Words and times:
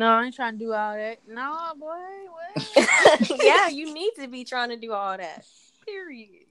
No, 0.00 0.12
I 0.12 0.24
ain't 0.24 0.34
trying 0.34 0.54
to 0.54 0.58
do 0.58 0.72
all 0.72 0.94
that. 0.94 1.18
No, 1.28 1.72
boy, 1.78 1.90
what? 2.54 3.38
yeah, 3.44 3.68
you 3.68 3.84
need 3.92 4.12
to 4.16 4.28
be 4.28 4.44
trying 4.44 4.70
to 4.70 4.78
do 4.78 4.94
all 4.94 5.14
that. 5.18 5.44
Period. 5.84 6.46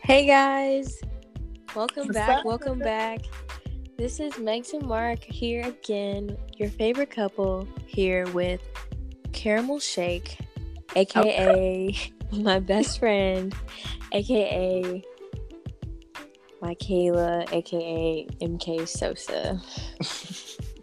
Hey 0.00 0.24
guys, 0.26 1.02
welcome 1.76 2.06
What's 2.06 2.14
back. 2.14 2.38
up? 2.38 2.44
Welcome 2.46 2.78
back. 2.78 3.20
This 4.02 4.18
is 4.18 4.32
Megs 4.32 4.72
and 4.72 4.84
Mark 4.84 5.22
here 5.22 5.62
again, 5.64 6.36
your 6.56 6.70
favorite 6.70 7.08
couple 7.08 7.68
here 7.86 8.26
with 8.30 8.60
Caramel 9.30 9.78
Shake, 9.78 10.38
aka 10.96 11.96
my 12.32 12.58
best 12.58 12.98
friend, 12.98 13.54
aka 14.10 15.04
my 16.60 16.74
Kayla, 16.74 17.52
aka 17.52 18.26
MK 18.40 18.88
Sosa. 18.88 19.62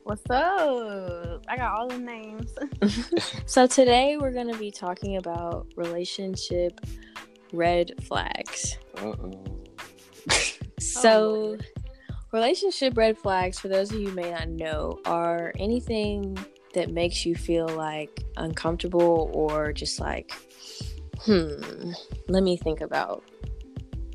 What's 0.05 0.23
up? 0.29 1.43
I 1.49 1.57
got 1.57 1.77
all 1.77 1.89
the 1.89 1.97
names. 1.97 2.53
So 3.45 3.67
today 3.67 4.15
we're 4.15 4.31
going 4.31 4.49
to 4.49 4.57
be 4.57 4.71
talking 4.71 5.17
about 5.17 5.67
relationship 5.75 6.79
red 7.51 7.91
flags. 8.01 8.77
Uh-oh. 8.95 9.59
So, 10.79 11.57
oh, 11.59 11.78
relationship 12.31 12.97
red 12.97 13.17
flags, 13.17 13.59
for 13.59 13.67
those 13.67 13.91
of 13.91 13.99
you 13.99 14.09
who 14.09 14.15
may 14.15 14.31
not 14.31 14.49
know, 14.49 14.99
are 15.05 15.53
anything 15.57 16.37
that 16.73 16.91
makes 16.91 17.25
you 17.25 17.35
feel 17.35 17.67
like 17.67 18.23
uncomfortable 18.37 19.31
or 19.33 19.73
just 19.73 19.99
like, 19.99 20.31
hmm, 21.21 21.91
let 22.27 22.43
me 22.43 22.57
think 22.57 22.81
about 22.81 23.23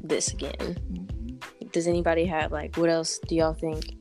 this 0.02 0.32
again. 0.32 0.52
Mhm. 0.92 1.72
Does 1.72 1.86
anybody 1.88 2.24
have, 2.26 2.52
like, 2.52 2.76
what 2.76 2.88
else 2.88 3.18
do 3.18 3.34
y'all 3.34 3.54
think? 3.54 3.96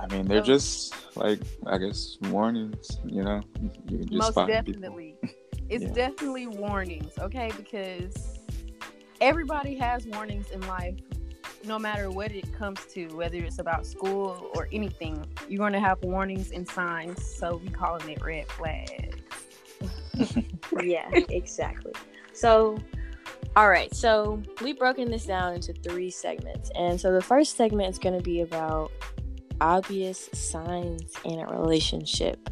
I 0.00 0.06
mean, 0.14 0.26
they're 0.26 0.40
just 0.40 0.94
like 1.16 1.40
I 1.66 1.76
guess 1.78 2.18
warnings. 2.30 2.98
You 3.04 3.24
know, 3.24 3.40
you 3.88 3.98
can 3.98 4.08
just 4.08 4.12
Most 4.12 4.34
find 4.34 4.64
people. 4.64 4.80
definitely. 4.80 5.16
It's 5.70 5.84
Yeah. 5.84 5.92
definitely 5.92 6.46
warnings, 6.46 7.18
okay? 7.18 7.50
Because 7.54 8.38
everybody 9.20 9.74
has 9.76 10.06
warnings 10.06 10.50
in 10.50 10.62
life, 10.66 10.94
no 11.64 11.78
matter 11.78 12.10
what 12.10 12.32
it 12.32 12.52
comes 12.52 12.84
to, 12.86 13.06
whether 13.08 13.38
it's 13.38 13.58
about 13.58 13.86
school 13.86 14.50
or 14.54 14.68
anything. 14.72 15.24
You're 15.48 15.58
going 15.58 15.72
to 15.72 15.80
have 15.80 16.02
warnings 16.02 16.50
and 16.52 16.68
signs. 16.68 17.24
So 17.24 17.60
we 17.62 17.68
calling 17.68 18.08
it 18.08 18.22
red 18.22 18.46
flags. 18.48 19.16
yeah, 20.82 21.08
exactly. 21.30 21.92
So, 22.32 22.78
all 23.56 23.68
right. 23.68 23.94
So 23.94 24.42
we've 24.62 24.78
broken 24.78 25.10
this 25.10 25.26
down 25.26 25.54
into 25.54 25.72
three 25.72 26.10
segments, 26.10 26.70
and 26.74 27.00
so 27.00 27.12
the 27.12 27.22
first 27.22 27.56
segment 27.56 27.90
is 27.90 27.98
going 27.98 28.16
to 28.16 28.22
be 28.22 28.40
about 28.40 28.90
obvious 29.60 30.28
signs 30.32 31.14
in 31.24 31.40
a 31.40 31.46
relationship. 31.46 32.50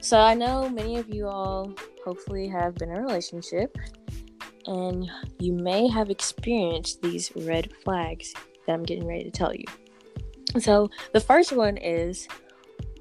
So 0.00 0.18
I 0.18 0.34
know 0.34 0.68
many 0.68 0.98
of 0.98 1.12
you 1.12 1.26
all 1.26 1.72
hopefully 2.04 2.46
have 2.48 2.76
been 2.76 2.90
in 2.90 2.96
a 2.96 3.02
relationship, 3.02 3.76
and 4.66 5.10
you 5.38 5.52
may 5.52 5.88
have 5.88 6.10
experienced 6.10 7.02
these 7.02 7.32
red 7.36 7.72
flags 7.84 8.34
that 8.66 8.72
I'm 8.72 8.82
getting 8.82 9.06
ready 9.06 9.24
to 9.24 9.30
tell 9.30 9.54
you. 9.54 9.64
So 10.58 10.90
the 11.12 11.20
first 11.20 11.52
one 11.52 11.76
is 11.76 12.28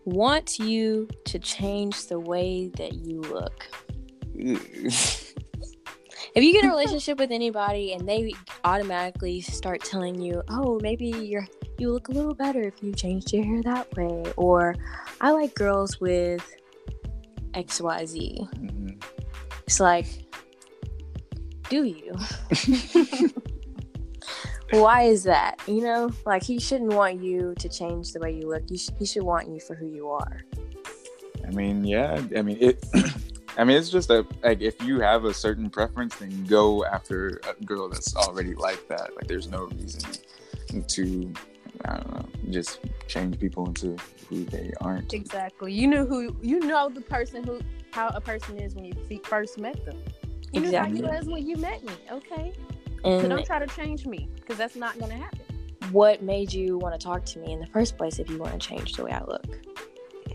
want 0.05 0.59
you 0.59 1.08
to 1.25 1.39
change 1.39 2.08
the 2.08 2.19
way 2.19 2.69
that 2.77 2.93
you 2.93 3.21
look 3.21 3.67
if 6.36 6.43
you 6.43 6.52
get 6.52 6.63
in 6.63 6.69
a 6.69 6.73
relationship 6.73 7.17
with 7.17 7.31
anybody 7.31 7.93
and 7.93 8.08
they 8.08 8.33
automatically 8.64 9.42
start 9.42 9.81
telling 9.83 10.20
you, 10.20 10.43
"Oh, 10.49 10.80
maybe 10.81 11.08
you're 11.08 11.48
you 11.77 11.92
look 11.92 12.09
a 12.09 12.11
little 12.11 12.33
better 12.33 12.64
if 12.64 12.83
you 12.83 12.93
changed 12.93 13.33
your 13.33 13.43
hair 13.43 13.64
that 13.64 13.95
way," 13.95 14.23
or 14.37 14.75
"I 15.21 15.31
like 15.31 15.55
girls 15.55 15.99
with 15.99 16.43
X 17.54 17.81
Y 17.81 18.05
Z," 18.05 18.48
Mhm. 18.55 19.04
it's 19.65 19.80
like, 19.80 20.05
do 21.70 21.83
you? 21.83 22.14
Why 24.71 25.03
is 25.03 25.23
that? 25.23 25.59
You 25.67 25.81
know, 25.81 26.09
like 26.26 26.43
he 26.43 26.59
shouldn't 26.59 26.93
want 26.93 27.21
you 27.21 27.53
to 27.59 27.70
change 27.70 28.11
the 28.14 28.20
way 28.20 28.31
you 28.31 28.48
look. 28.48 28.64
You 28.70 28.77
sh- 28.77 28.89
he 28.98 29.05
should 29.05 29.23
want 29.23 29.48
you 29.48 29.59
for 29.59 29.75
who 29.75 29.87
you 29.87 30.09
are. 30.09 30.42
I 31.48 31.52
mean, 31.52 31.83
yeah. 31.86 32.21
I 32.36 32.42
mean, 32.42 32.58
it. 32.59 32.83
I 33.58 33.64
mean, 33.64 33.77
it's 33.77 33.89
just 33.89 34.09
a 34.09 34.25
like 34.43 34.61
if 34.61 34.81
you 34.83 34.99
have 34.99 35.23
a 35.25 35.33
certain 35.33 35.70
preference, 35.70 36.15
then 36.15 36.43
go 36.45 36.83
after 36.83 37.39
a 37.48 37.64
girl 37.64 37.87
that's 37.87 38.15
already 38.15 38.54
like 38.54 38.87
that. 38.89 39.15
Like, 39.15 39.27
there's 39.27 39.48
no 39.48 39.65
reason 39.65 40.11
to, 40.87 41.33
I 41.86 41.95
don't 41.95 42.11
know, 42.11 42.25
just 42.49 42.80
change 43.08 43.39
people 43.39 43.65
into 43.67 43.95
who 44.27 44.43
they 44.45 44.73
aren't. 44.81 45.14
Exactly. 45.14 45.71
You 45.71 45.87
know 45.87 46.05
who 46.05 46.36
you 46.42 46.59
know 46.59 46.89
the 46.89 47.02
person 47.02 47.43
who 47.43 47.61
how 47.92 48.09
a 48.09 48.20
person 48.20 48.58
is 48.59 48.75
when 48.75 48.86
you 48.86 48.93
first 49.23 49.58
met 49.58 49.86
them. 49.86 50.04
You 50.52 50.64
Exactly. 50.64 51.00
you 51.00 51.06
was 51.06 51.26
when 51.26 51.45
you 51.48 51.58
met 51.58 51.83
me. 51.83 51.94
Okay. 52.11 52.54
So 53.04 53.28
don't 53.28 53.45
try 53.45 53.60
to 53.60 53.67
change 53.67 54.06
me 54.06 54.30
because 54.36 54.58
that's 54.58 54.76
not 54.76 54.98
gonna 55.00 55.16
happen. 55.17 55.42
what 55.92 56.23
made 56.23 56.52
you 56.52 56.78
want 56.80 57.00
to 57.00 57.04
talk 57.04 57.23
to 57.26 57.39
me 57.39 57.54
in 57.54 57.60
the 57.60 57.67
first 57.67 57.98
place 57.98 58.17
if 58.17 58.30
you 58.30 58.39
want 58.39 58.60
to 58.60 58.67
change 58.67 58.94
the 58.94 59.04
way 59.05 59.11
I 59.11 59.23
look? 59.23 59.45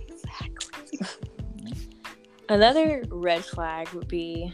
Exactly. 0.08 0.98
Another 2.48 3.02
red 3.10 3.44
flag 3.44 3.88
would 3.90 4.08
be 4.08 4.52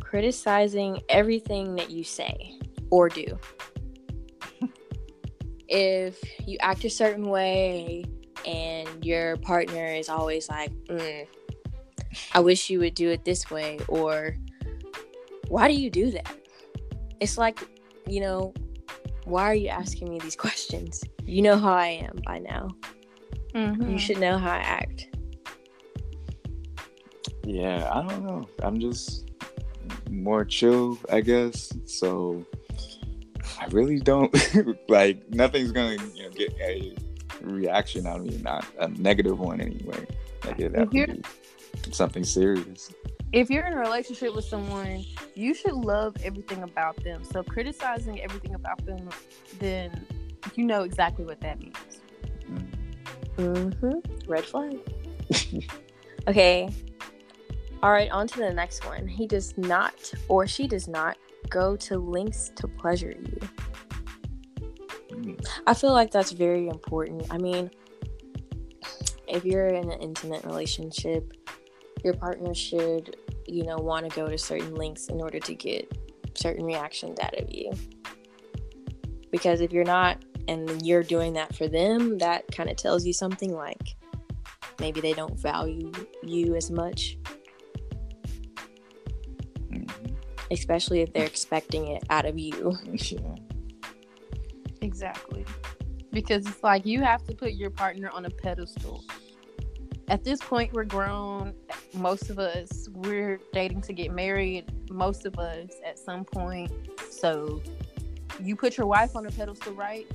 criticizing 0.00 1.00
everything 1.08 1.74
that 1.76 1.90
you 1.90 2.04
say 2.04 2.58
or 2.90 3.08
do. 3.08 3.38
if 5.68 6.18
you 6.46 6.56
act 6.60 6.84
a 6.84 6.90
certain 6.90 7.28
way 7.28 8.04
and 8.46 9.04
your 9.04 9.36
partner 9.38 9.86
is 9.86 10.08
always 10.08 10.48
like, 10.48 10.70
mm, 10.86 11.26
I 12.32 12.40
wish 12.40 12.70
you 12.70 12.78
would 12.80 12.94
do 12.94 13.10
it 13.10 13.24
this 13.24 13.50
way, 13.50 13.78
or 13.88 14.36
why 15.48 15.68
do 15.68 15.74
you 15.74 15.90
do 15.90 16.10
that? 16.12 16.34
It's 17.20 17.38
like, 17.38 17.58
you 18.06 18.20
know, 18.20 18.54
why 19.24 19.44
are 19.44 19.54
you 19.54 19.68
asking 19.68 20.10
me 20.10 20.18
these 20.18 20.36
questions? 20.46 21.02
You 21.24 21.42
know 21.42 21.58
how 21.58 21.72
I 21.74 21.88
am 21.88 22.20
by 22.24 22.38
now. 22.38 22.68
Mhm. 23.54 23.90
You 23.92 23.98
should 23.98 24.18
know 24.18 24.38
how 24.38 24.52
I 24.52 24.58
act. 24.58 25.08
Yeah, 27.44 27.90
I 27.92 28.06
don't 28.06 28.24
know. 28.24 28.46
I'm 28.62 28.78
just 28.78 29.30
more 30.10 30.44
chill, 30.44 30.98
I 31.10 31.22
guess. 31.22 31.72
So 31.86 32.44
I 33.58 33.66
really 33.70 34.00
don't 34.00 34.34
like 34.88 35.28
nothing's 35.30 35.72
gonna 35.72 35.96
you 36.14 36.24
know, 36.24 36.30
get 36.30 36.54
a 36.60 36.94
reaction 37.40 38.06
out 38.06 38.20
of 38.20 38.26
me, 38.26 38.38
not 38.38 38.66
a 38.78 38.88
negative 38.88 39.38
one 39.38 39.60
anyway. 39.60 40.06
Like 40.44 40.60
it 40.60 40.74
have 40.74 40.90
to 40.90 41.00
If 41.00 41.22
be 41.82 41.92
something 41.92 42.24
serious. 42.24 42.92
If 43.32 43.50
you're 43.50 43.66
in 43.66 43.74
a 43.74 43.78
relationship 43.78 44.34
with 44.34 44.44
someone, 44.44 45.04
you 45.34 45.54
should 45.54 45.74
love 45.74 46.16
everything 46.22 46.62
about 46.62 47.02
them. 47.04 47.24
So 47.24 47.42
criticizing 47.42 48.20
everything 48.20 48.54
about 48.54 48.84
them, 48.86 49.08
then 49.58 50.06
you 50.54 50.64
know 50.64 50.82
exactly 50.82 51.24
what 51.24 51.40
that 51.40 51.58
means. 51.60 52.00
Mm. 52.46 53.74
Mm-hmm. 53.74 54.30
Red 54.30 54.44
flag. 54.44 54.78
okay. 56.28 56.68
All 57.82 57.92
right, 57.92 58.10
on 58.10 58.26
to 58.28 58.38
the 58.38 58.52
next 58.52 58.84
one. 58.86 59.06
He 59.06 59.26
does 59.26 59.56
not, 59.56 60.12
or 60.28 60.46
she 60.46 60.66
does 60.66 60.88
not, 60.88 61.16
go 61.48 61.76
to 61.76 61.98
lengths 61.98 62.50
to 62.56 62.66
pleasure 62.66 63.14
you. 63.16 63.38
Mm. 65.10 65.46
I 65.66 65.74
feel 65.74 65.92
like 65.92 66.10
that's 66.10 66.32
very 66.32 66.66
important. 66.66 67.26
I 67.30 67.38
mean, 67.38 67.70
if 69.28 69.44
you're 69.44 69.68
in 69.68 69.90
an 69.90 70.00
intimate 70.00 70.44
relationship, 70.44 71.32
your 72.04 72.14
partner 72.14 72.54
should, 72.54 73.16
you 73.46 73.64
know, 73.64 73.76
want 73.76 74.08
to 74.08 74.14
go 74.14 74.26
to 74.26 74.38
certain 74.38 74.74
lengths 74.74 75.08
in 75.08 75.20
order 75.20 75.38
to 75.40 75.54
get 75.54 75.90
certain 76.34 76.64
reactions 76.64 77.18
out 77.20 77.38
of 77.38 77.50
you. 77.50 77.72
Because 79.30 79.60
if 79.60 79.72
you're 79.72 79.84
not 79.84 80.24
and 80.46 80.84
you're 80.86 81.02
doing 81.02 81.34
that 81.34 81.54
for 81.54 81.68
them, 81.68 82.18
that 82.18 82.50
kind 82.52 82.70
of 82.70 82.76
tells 82.76 83.04
you 83.04 83.12
something 83.12 83.52
like 83.52 83.96
maybe 84.80 85.00
they 85.00 85.12
don't 85.12 85.38
value 85.38 85.92
you 86.22 86.54
as 86.54 86.70
much, 86.70 87.18
Mhm. 89.70 89.90
especially 90.50 91.00
if 91.00 91.12
they're 91.12 91.26
expecting 91.26 91.88
it 91.88 92.04
out 92.10 92.24
of 92.26 92.38
you. 92.38 92.76
Yeah. 92.92 93.34
Exactly. 94.80 95.44
Because 96.12 96.46
it's 96.46 96.62
like 96.62 96.86
you 96.86 97.00
have 97.02 97.24
to 97.24 97.34
put 97.34 97.54
your 97.54 97.68
partner 97.68 98.10
on 98.10 98.24
a 98.26 98.30
pedestal. 98.30 99.02
At 100.06 100.22
this 100.22 100.40
point, 100.40 100.72
we're 100.72 100.84
grown. 100.84 101.52
Most 101.98 102.30
of 102.30 102.38
us, 102.38 102.88
we're 102.92 103.40
dating 103.52 103.82
to 103.82 103.92
get 103.92 104.12
married. 104.12 104.90
Most 104.90 105.26
of 105.26 105.38
us 105.38 105.70
at 105.84 105.98
some 105.98 106.24
point. 106.24 106.70
So 107.10 107.60
you 108.40 108.54
put 108.54 108.76
your 108.76 108.86
wife 108.86 109.16
on 109.16 109.26
a 109.26 109.30
pedestal, 109.30 109.72
right? 109.74 110.06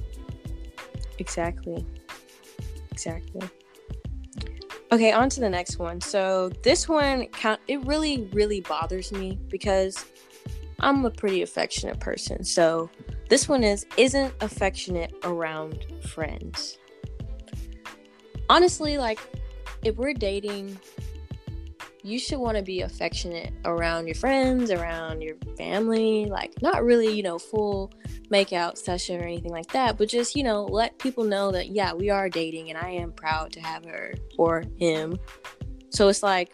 Exactly. 1.20 1.86
Exactly. 2.92 3.42
Okay, 4.94 5.12
on 5.12 5.30
to 5.30 5.40
the 5.40 5.50
next 5.50 5.78
one. 5.78 6.00
So 6.00 6.50
this 6.62 6.88
one 6.88 7.28
it 7.68 7.84
really, 7.86 8.30
really 8.32 8.62
bothers 8.62 9.12
me 9.12 9.40
because 9.50 10.06
I'm 10.80 11.04
a 11.06 11.12
pretty 11.12 11.42
affectionate 11.42 12.00
person. 12.00 12.44
So 12.44 12.90
this 13.30 13.50
one 13.50 13.64
is 13.64 13.86
isn't 13.98 14.34
affectionate 14.42 15.14
around 15.24 15.86
friends. 16.08 16.78
Honestly, 18.50 18.98
like 18.98 19.20
if 19.84 19.96
we're 19.98 20.14
dating, 20.14 20.80
you 22.04 22.20
should 22.20 22.38
want 22.38 22.58
to 22.58 22.64
be 22.64 22.82
affectionate 22.82 23.54
around 23.64 24.08
your 24.08 24.16
friends, 24.16 24.72
around 24.72 25.22
your 25.22 25.36
family, 25.58 26.26
like 26.26 26.62
not 26.62 26.84
really, 26.84 27.16
you 27.16 27.24
know, 27.24 27.40
full 27.40 27.92
makeout 28.30 28.78
session 28.78 29.22
or 29.22 29.24
anything 29.24 29.52
like 29.52 29.72
that, 29.72 29.98
but 29.98 30.10
just, 30.10 30.36
you 30.36 30.44
know, 30.44 30.66
let 30.66 31.00
people 31.00 31.24
know 31.24 31.52
that 31.52 31.70
yeah, 31.70 31.94
we 31.94 32.10
are 32.10 32.30
dating 32.30 32.70
and 32.70 32.78
I 32.78 32.90
am 32.90 33.14
proud 33.14 33.54
to 33.54 33.62
have 33.62 33.86
her 33.86 34.14
or 34.38 34.66
him. 34.78 35.18
So 35.92 36.10
it's 36.10 36.22
like 36.22 36.52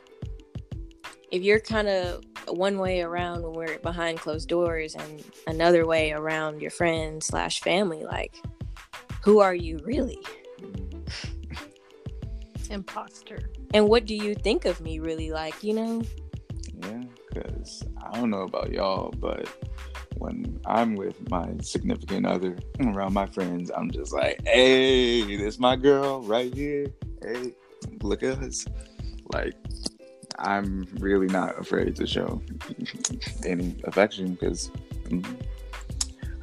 if 1.32 1.42
you're 1.42 1.60
kind 1.60 1.88
of 1.88 2.24
one 2.48 2.78
way 2.78 3.02
around 3.02 3.42
when 3.42 3.54
we're 3.54 3.80
behind 3.80 4.20
closed 4.20 4.50
doors 4.50 4.96
and 4.96 5.24
another 5.48 5.88
way 5.88 6.12
around 6.12 6.62
your 6.62 6.72
friends 6.72 7.26
slash 7.26 7.62
family, 7.62 8.04
like 8.04 8.36
who 9.24 9.40
are 9.40 9.56
you 9.56 9.80
really? 9.84 10.20
Imposter. 12.70 13.50
And 13.74 13.88
what 13.88 14.06
do 14.06 14.16
you 14.16 14.36
think 14.36 14.66
of 14.66 14.82
me 14.82 15.00
really 15.00 15.32
like, 15.32 15.64
you 15.64 15.74
know? 15.74 16.02
Yeah, 16.82 17.04
because 17.28 17.84
I 18.04 18.20
don't 18.20 18.30
know 18.30 18.44
about 18.44 18.72
y'all, 18.72 19.12
but 19.20 19.48
when 20.18 20.60
I'm 20.66 20.96
with 20.96 21.30
my 21.30 21.50
significant 21.62 22.26
other 22.26 22.58
around 22.82 23.14
my 23.14 23.26
friends, 23.26 23.72
I'm 23.76 23.90
just 23.92 24.14
like, 24.14 24.42
hey, 24.46 25.38
this 25.38 25.60
my 25.60 25.76
girl 25.76 26.22
right 26.22 26.54
here. 26.54 26.88
Hey, 27.22 27.54
look 28.02 28.24
at 28.24 28.40
us. 28.40 28.66
Like, 29.34 29.56
I'm 30.38 30.88
really 31.00 31.28
not 31.28 31.60
afraid 31.60 31.96
to 31.98 32.08
show 32.08 32.42
any 33.46 33.76
affection 33.84 34.34
because 34.34 34.70
mm, 35.10 35.26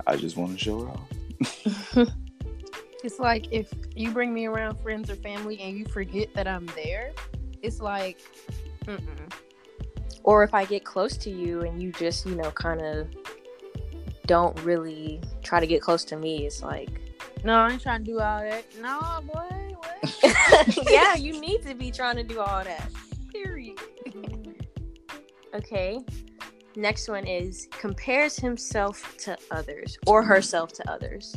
I 0.06 0.16
just 0.16 0.36
want 0.36 0.52
to 0.52 0.58
show 0.58 0.84
her 0.84 2.02
off. 2.02 2.08
it's 3.04 3.18
like 3.18 3.48
if 3.52 3.72
you 3.94 4.10
bring 4.10 4.32
me 4.32 4.46
around 4.46 4.76
friends 4.78 5.10
or 5.10 5.16
family 5.16 5.60
and 5.60 5.78
you 5.78 5.84
forget 5.86 6.32
that 6.34 6.48
I'm 6.48 6.66
there, 6.74 7.12
it's 7.62 7.80
like, 7.80 8.20
mm-mm. 8.84 9.32
or 10.22 10.42
if 10.42 10.54
I 10.54 10.64
get 10.64 10.84
close 10.84 11.16
to 11.18 11.30
you 11.30 11.62
and 11.62 11.82
you 11.82 11.92
just, 11.92 12.26
you 12.26 12.34
know, 12.34 12.50
kind 12.50 12.80
of 12.80 13.08
don't 14.26 14.58
really 14.62 15.20
try 15.42 15.60
to 15.60 15.66
get 15.66 15.82
close 15.82 16.04
to 16.06 16.16
me, 16.16 16.46
it's 16.46 16.62
like, 16.62 17.00
no, 17.44 17.54
I 17.54 17.70
ain't 17.70 17.82
trying 17.82 18.04
to 18.04 18.10
do 18.10 18.18
all 18.18 18.40
that. 18.40 18.64
No, 18.80 19.20
boy, 19.32 19.76
what? 19.76 20.90
yeah, 20.90 21.14
you 21.14 21.40
need 21.40 21.62
to 21.62 21.74
be 21.74 21.90
trying 21.90 22.16
to 22.16 22.22
do 22.22 22.40
all 22.40 22.64
that. 22.64 22.90
Period. 23.32 23.78
Mm. 24.08 24.54
Okay. 25.54 26.00
Next 26.74 27.08
one 27.08 27.26
is 27.26 27.68
compares 27.70 28.36
himself 28.36 29.16
to 29.18 29.38
others 29.50 29.96
or 30.06 30.22
herself 30.22 30.72
to 30.74 30.90
others. 30.90 31.34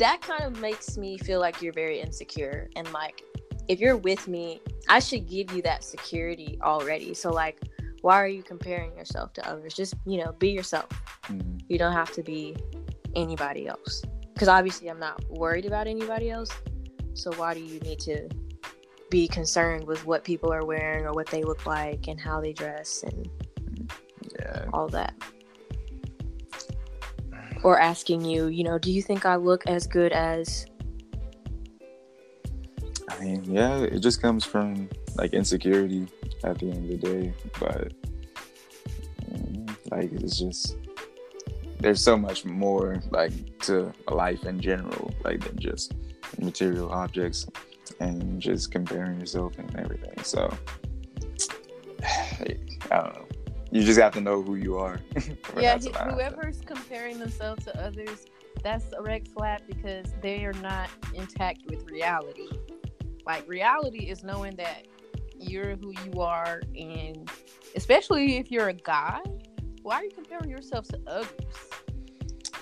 That 0.00 0.20
kind 0.22 0.42
of 0.42 0.60
makes 0.60 0.96
me 0.96 1.18
feel 1.18 1.40
like 1.40 1.62
you're 1.62 1.72
very 1.72 2.00
insecure 2.00 2.68
and 2.74 2.90
like 2.92 3.22
if 3.68 3.78
you're 3.78 3.96
with 3.96 4.26
me, 4.26 4.60
I 4.88 4.98
should 4.98 5.28
give 5.28 5.52
you 5.52 5.62
that 5.62 5.84
security 5.84 6.58
already. 6.62 7.14
So 7.14 7.30
like 7.30 7.60
why 8.00 8.20
are 8.20 8.26
you 8.26 8.42
comparing 8.42 8.96
yourself 8.96 9.34
to 9.34 9.46
others? 9.48 9.74
Just, 9.74 9.94
you 10.06 10.24
know, 10.24 10.32
be 10.32 10.48
yourself. 10.48 10.88
Mm-hmm. 11.24 11.58
You 11.68 11.78
don't 11.78 11.92
have 11.92 12.10
to 12.12 12.22
be 12.22 12.56
anybody 13.14 13.68
else. 13.68 14.02
Cuz 14.38 14.48
obviously 14.48 14.88
I'm 14.88 14.98
not 14.98 15.22
worried 15.28 15.66
about 15.66 15.86
anybody 15.86 16.30
else. 16.30 16.50
So 17.12 17.30
why 17.34 17.52
do 17.54 17.60
you 17.60 17.78
need 17.80 18.00
to 18.00 18.28
be 19.10 19.28
concerned 19.28 19.86
with 19.86 20.06
what 20.06 20.24
people 20.24 20.52
are 20.52 20.64
wearing 20.64 21.04
or 21.04 21.12
what 21.12 21.26
they 21.26 21.42
look 21.42 21.66
like 21.66 22.08
and 22.08 22.18
how 22.18 22.40
they 22.40 22.52
dress 22.52 23.02
and 23.02 23.28
yeah. 24.38 24.64
all 24.72 24.88
that. 24.88 25.14
Or 27.62 27.78
asking 27.78 28.24
you, 28.24 28.46
you 28.46 28.64
know, 28.64 28.78
do 28.78 28.90
you 28.90 29.02
think 29.02 29.26
I 29.26 29.36
look 29.36 29.66
as 29.66 29.86
good 29.86 30.12
as 30.12 30.66
I 33.10 33.24
mean, 33.24 33.44
yeah, 33.44 33.78
it 33.80 34.00
just 34.00 34.22
comes 34.22 34.44
from 34.44 34.88
like 35.16 35.34
insecurity 35.34 36.06
at 36.44 36.58
the 36.58 36.70
end 36.70 36.90
of 36.90 37.00
the 37.00 37.06
day, 37.06 37.34
but 37.58 37.92
mm, 39.30 39.76
like 39.90 40.12
it's 40.12 40.38
just 40.38 40.76
there's 41.80 42.00
so 42.00 42.16
much 42.16 42.44
more 42.44 43.02
like 43.10 43.32
to 43.60 43.92
life 44.08 44.44
in 44.44 44.60
general, 44.60 45.12
like 45.24 45.40
than 45.40 45.58
just 45.58 45.94
material 46.38 46.90
objects 46.90 47.46
and 47.98 48.40
just 48.40 48.70
comparing 48.70 49.18
yourself 49.18 49.58
and 49.58 49.74
everything. 49.76 50.22
So 50.22 50.52
I 52.02 52.56
don't 52.90 53.14
know. 53.14 53.26
You 53.72 53.84
just 53.84 54.00
have 54.00 54.14
to 54.14 54.20
know 54.20 54.42
who 54.42 54.56
you 54.56 54.78
are. 54.78 55.00
yeah, 55.58 55.78
whoever's 55.78 56.59
comparing 56.90 57.20
themselves 57.20 57.64
to 57.64 57.80
others, 57.80 58.26
that's 58.64 58.86
a 58.96 59.00
red 59.00 59.28
flag 59.28 59.62
because 59.68 60.12
they 60.20 60.44
are 60.44 60.52
not 60.54 60.90
intact 61.14 61.60
with 61.68 61.88
reality. 61.88 62.48
Like 63.24 63.48
reality 63.48 64.10
is 64.10 64.24
knowing 64.24 64.56
that 64.56 64.88
you're 65.38 65.76
who 65.76 65.92
you 66.04 66.20
are, 66.20 66.60
and 66.76 67.30
especially 67.76 68.38
if 68.38 68.50
you're 68.50 68.70
a 68.70 68.74
guy, 68.74 69.20
why 69.82 69.96
are 69.96 70.04
you 70.04 70.10
comparing 70.10 70.50
yourself 70.50 70.88
to 70.88 71.00
others? 71.06 71.30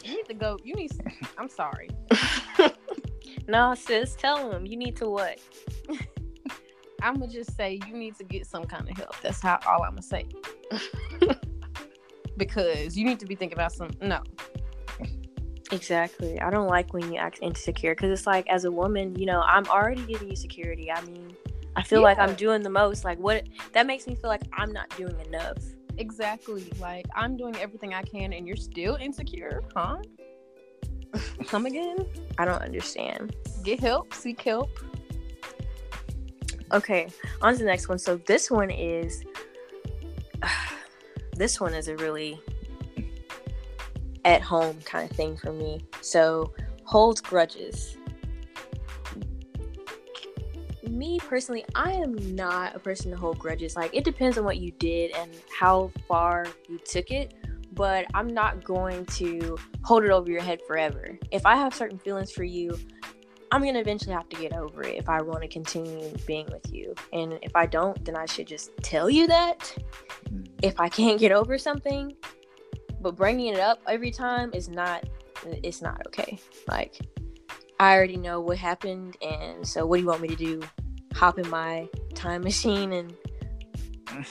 You 0.05 0.17
need 0.17 0.27
to 0.27 0.35
go. 0.35 0.59
You 0.63 0.75
need. 0.75 0.91
I'm 1.39 1.49
sorry. 1.49 1.89
No, 3.51 3.75
sis, 3.75 4.15
tell 4.15 4.53
him 4.53 4.67
you 4.67 4.77
need 4.77 4.95
to 4.97 5.09
what? 5.09 5.41
I'm 7.03 7.15
gonna 7.15 7.33
just 7.33 7.57
say 7.57 7.81
you 7.87 7.97
need 7.97 8.15
to 8.17 8.25
get 8.25 8.47
some 8.47 8.67
kind 8.67 8.87
of 8.91 8.95
help. 8.95 9.19
That's 9.23 9.41
how 9.41 9.59
all 9.67 9.85
I'm 9.85 9.93
gonna 9.93 10.03
say. 10.03 10.27
because 12.39 12.97
you 12.97 13.05
need 13.05 13.21
to 13.21 13.27
be 13.27 13.35
thinking 13.35 13.59
about 13.59 13.73
some. 13.73 13.91
No. 14.01 14.23
Exactly. 15.71 16.41
I 16.41 16.51
don't 16.51 16.69
like 16.69 16.95
when 16.95 17.13
you 17.13 17.19
act 17.19 17.41
insecure 17.43 17.95
because 17.95 18.11
it's 18.11 18.27
like, 18.27 18.49
as 18.49 18.65
a 18.65 18.71
woman, 18.71 19.15
you 19.19 19.27
know, 19.27 19.41
I'm 19.41 19.67
already 19.67 20.03
giving 20.07 20.31
you 20.31 20.37
security. 20.37 20.91
I 20.91 21.05
mean, 21.05 21.37
I 21.77 21.83
feel 21.83 22.01
yeah. 22.01 22.05
like 22.05 22.19
I'm 22.19 22.35
doing 22.35 22.63
the 22.63 22.71
most. 22.71 23.05
Like, 23.05 23.19
what? 23.19 23.47
That 23.73 23.87
makes 23.87 24.07
me 24.07 24.15
feel 24.15 24.31
like 24.31 24.43
I'm 24.55 24.73
not 24.73 24.89
doing 24.97 25.19
enough. 25.27 25.59
Exactly. 25.99 26.73
Like, 26.81 27.07
I'm 27.15 27.37
doing 27.37 27.57
everything 27.57 27.93
I 27.93 28.03
can, 28.03 28.33
and 28.33 28.47
you're 28.47 28.57
still 28.57 28.97
insecure, 28.97 29.63
huh? 29.77 29.99
Come 31.47 31.67
again? 31.67 32.07
I 32.39 32.45
don't 32.45 32.63
understand. 32.63 33.37
Get 33.63 33.81
help, 33.81 34.15
seek 34.15 34.41
help. 34.41 34.71
Okay, 36.73 37.09
on 37.41 37.55
to 37.55 37.59
the 37.59 37.65
next 37.65 37.89
one. 37.89 37.99
So 37.99 38.17
this 38.27 38.51
one 38.51 38.71
is 38.71 39.25
this 41.39 41.61
one 41.61 41.75
is 41.75 41.89
a 41.89 41.97
really 41.97 42.41
at 44.25 44.43
home 44.43 44.79
kind 44.85 45.11
of 45.11 45.17
thing 45.17 45.37
for 45.37 45.53
me. 45.53 45.85
So 46.01 46.53
holds 46.85 47.21
grudges. 47.21 47.97
Me 50.89 51.19
personally, 51.21 51.65
I 51.75 51.93
am 51.93 52.35
not 52.35 52.75
a 52.75 52.79
person 52.79 53.11
to 53.11 53.17
hold 53.17 53.39
grudges. 53.39 53.77
Like 53.77 53.95
it 53.95 54.05
depends 54.05 54.37
on 54.39 54.45
what 54.45 54.59
you 54.59 54.73
did 54.73 55.15
and 55.15 55.31
how 55.59 55.93
far 56.07 56.47
you 56.69 56.79
took 56.79 57.11
it 57.11 57.35
but 57.79 58.07
I'm 58.13 58.27
not 58.27 58.65
going 58.65 59.07
to 59.07 59.57
hold 59.85 60.03
it 60.03 60.11
over 60.11 60.29
your 60.29 60.43
head 60.43 60.59
forever. 60.67 61.17
If 61.31 61.47
I 61.47 61.55
have 61.55 61.73
certain 61.73 61.97
feelings 61.99 62.33
for 62.33 62.43
you, 62.43 62.77
I'm 63.53 63.63
going 63.63 63.75
to 63.75 63.81
eventually 63.81 64.15
have 64.15 64.29
to 64.31 64.37
get 64.37 64.53
over 64.53 64.83
it 64.83 64.97
if 64.97 65.09
I 65.09 65.23
want 65.23 65.43
to 65.43 65.49
continue 65.49 66.13
being 66.27 66.47
with 66.51 66.73
you. 66.73 66.95
And 67.13 67.39
if 67.41 67.55
I 67.55 67.67
don't, 67.67 68.05
then 68.05 68.17
I 68.17 68.27
should 68.27 68.49
just 68.49 68.73
tell 68.83 69.09
you 69.09 69.29
that. 69.29 69.75
If 70.63 70.79
I 70.81 70.89
can't 70.89 71.19
get 71.19 71.33
over 71.33 71.59
something. 71.59 72.15
But 73.01 73.17
bringing 73.17 73.55
it 73.55 73.61
up 73.61 73.81
every 73.87 74.11
time 74.11 74.51
is 74.53 74.69
not 74.69 75.05
it's 75.47 75.81
not 75.81 76.03
okay. 76.09 76.39
Like 76.67 76.99
I 77.79 77.95
already 77.95 78.17
know 78.17 78.41
what 78.41 78.59
happened 78.59 79.17
and 79.23 79.67
so 79.67 79.87
what 79.87 79.97
do 79.97 80.03
you 80.03 80.09
want 80.09 80.21
me 80.21 80.29
to 80.29 80.37
do? 80.37 80.61
Hop 81.15 81.39
in 81.39 81.49
my 81.49 81.89
time 82.15 82.43
machine 82.43 82.93
and 82.93 83.15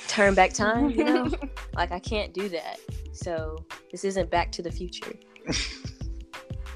turn 0.07 0.33
back 0.33 0.53
time, 0.53 0.89
you 0.89 1.03
know? 1.03 1.31
like 1.75 1.91
I 1.91 1.99
can't 1.99 2.33
do 2.33 2.49
that. 2.49 2.79
So 3.13 3.65
this 3.91 4.03
isn't 4.03 4.29
Back 4.29 4.51
to 4.53 4.61
the 4.61 4.71
Future. 4.71 5.13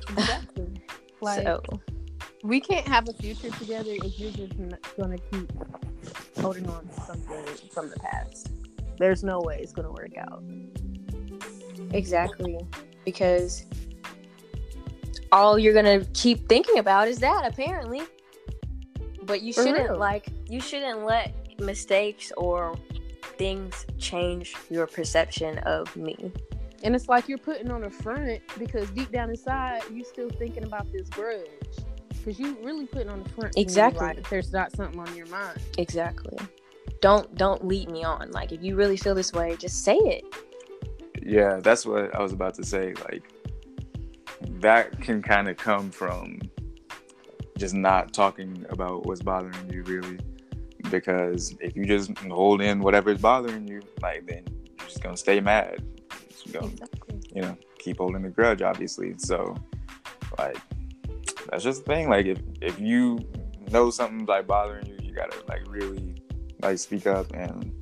exactly. 0.10 0.68
Like, 1.24 1.44
so 1.44 1.62
we 2.44 2.60
can't 2.60 2.88
have 2.88 3.08
a 3.08 3.14
future 3.14 3.52
together 3.52 3.92
if 3.92 4.20
you're 4.20 4.32
just 4.32 4.54
gonna 4.98 5.20
keep 5.32 5.52
holding 6.40 6.68
on 6.68 6.88
to 6.88 7.02
something 7.02 7.46
from 7.72 7.92
the 7.92 7.98
past. 7.98 8.52
There's 9.02 9.24
no 9.24 9.42
way 9.42 9.60
it's 9.62 9.74
gonna 9.74 9.92
work 9.92 10.16
out. 10.16 10.44
Exactly, 11.92 12.60
because 13.04 13.66
all 15.32 15.58
you're 15.58 15.74
gonna 15.74 16.06
keep 16.14 16.48
thinking 16.48 16.78
about 16.78 17.08
is 17.08 17.18
that 17.18 17.44
apparently. 17.46 18.04
But 19.24 19.42
you 19.42 19.54
shouldn't 19.54 19.98
like 19.98 20.28
you 20.48 20.62
shouldn't 20.62 21.04
let 21.04 21.34
mistakes 21.60 22.32
or 22.38 22.78
things 23.38 23.88
change 23.98 24.56
your 24.70 24.86
perception 24.86 25.58
of 25.60 25.96
me. 25.96 26.32
And 26.84 26.96
it's 26.96 27.10
like 27.10 27.28
you're 27.28 27.38
putting 27.40 27.72
on 27.72 27.84
a 27.86 27.90
front 27.90 28.42
because 28.60 28.90
deep 28.92 29.12
down 29.12 29.32
inside, 29.32 29.82
you're 29.92 30.06
still 30.06 30.30
thinking 30.30 30.64
about 30.64 30.92
this 30.92 31.10
grudge. 31.10 31.48
because 32.18 32.40
you 32.40 32.56
really 32.64 32.86
putting 32.86 33.10
on 33.10 33.24
the 33.24 33.30
front. 33.30 33.54
Exactly. 33.58 34.06
Like 34.06 34.30
there's 34.30 34.54
not 34.54 34.76
something 34.76 35.00
on 35.00 35.16
your 35.16 35.28
mind. 35.28 35.60
Exactly. 35.80 36.38
Don't 37.02 37.34
don't 37.36 37.66
lead 37.66 37.90
me 37.90 38.04
on. 38.04 38.32
Like 38.32 38.52
if 38.52 38.62
you 38.64 38.76
really 38.76 38.98
feel 38.98 39.16
this 39.16 39.34
way, 39.34 39.56
just 39.58 39.84
say 39.84 39.98
it. 39.98 40.24
Yeah, 41.22 41.60
that's 41.62 41.86
what 41.86 42.16
I 42.16 42.22
was 42.22 42.32
about 42.32 42.54
to 42.56 42.64
say. 42.64 42.94
Like 43.10 43.24
that 44.62 45.02
can 45.02 45.22
kind 45.22 45.50
of 45.50 45.58
come 45.58 45.92
from 45.92 46.40
just 47.58 47.74
not 47.74 48.14
talking 48.14 48.66
about 48.70 49.06
what's 49.06 49.22
bothering 49.22 49.72
you 49.72 49.84
really 49.84 50.18
because 50.90 51.56
if 51.60 51.76
you 51.76 51.86
just 51.86 52.18
hold 52.20 52.62
in 52.62 52.80
whatever's 52.80 53.22
bothering 53.22 53.68
you 53.68 53.82
like 54.02 54.26
then 54.26 54.44
you're 54.66 54.88
just 54.88 55.02
gonna 55.04 55.16
stay 55.16 55.40
mad 55.40 55.84
gonna 56.52 56.68
Exactly. 56.68 57.22
you 57.36 57.42
know 57.42 57.56
keep 57.78 58.00
holding 58.00 58.24
the 58.24 58.30
grudge 58.30 58.64
obviously 58.64 59.14
so 59.18 59.56
like 60.40 60.58
that's 61.50 61.64
just 61.64 61.86
the 61.86 61.94
thing 61.94 62.10
like 62.10 62.26
if 62.26 62.40
if 62.62 62.80
you 62.80 63.20
know 63.70 63.92
something's 63.92 64.28
like 64.28 64.48
bothering 64.48 64.86
you 64.88 64.98
you 65.02 65.14
gotta 65.14 65.38
like 65.48 65.62
really 65.68 66.16
like 66.62 66.78
speak 66.78 67.08
up 67.08 67.32
and 67.34 67.74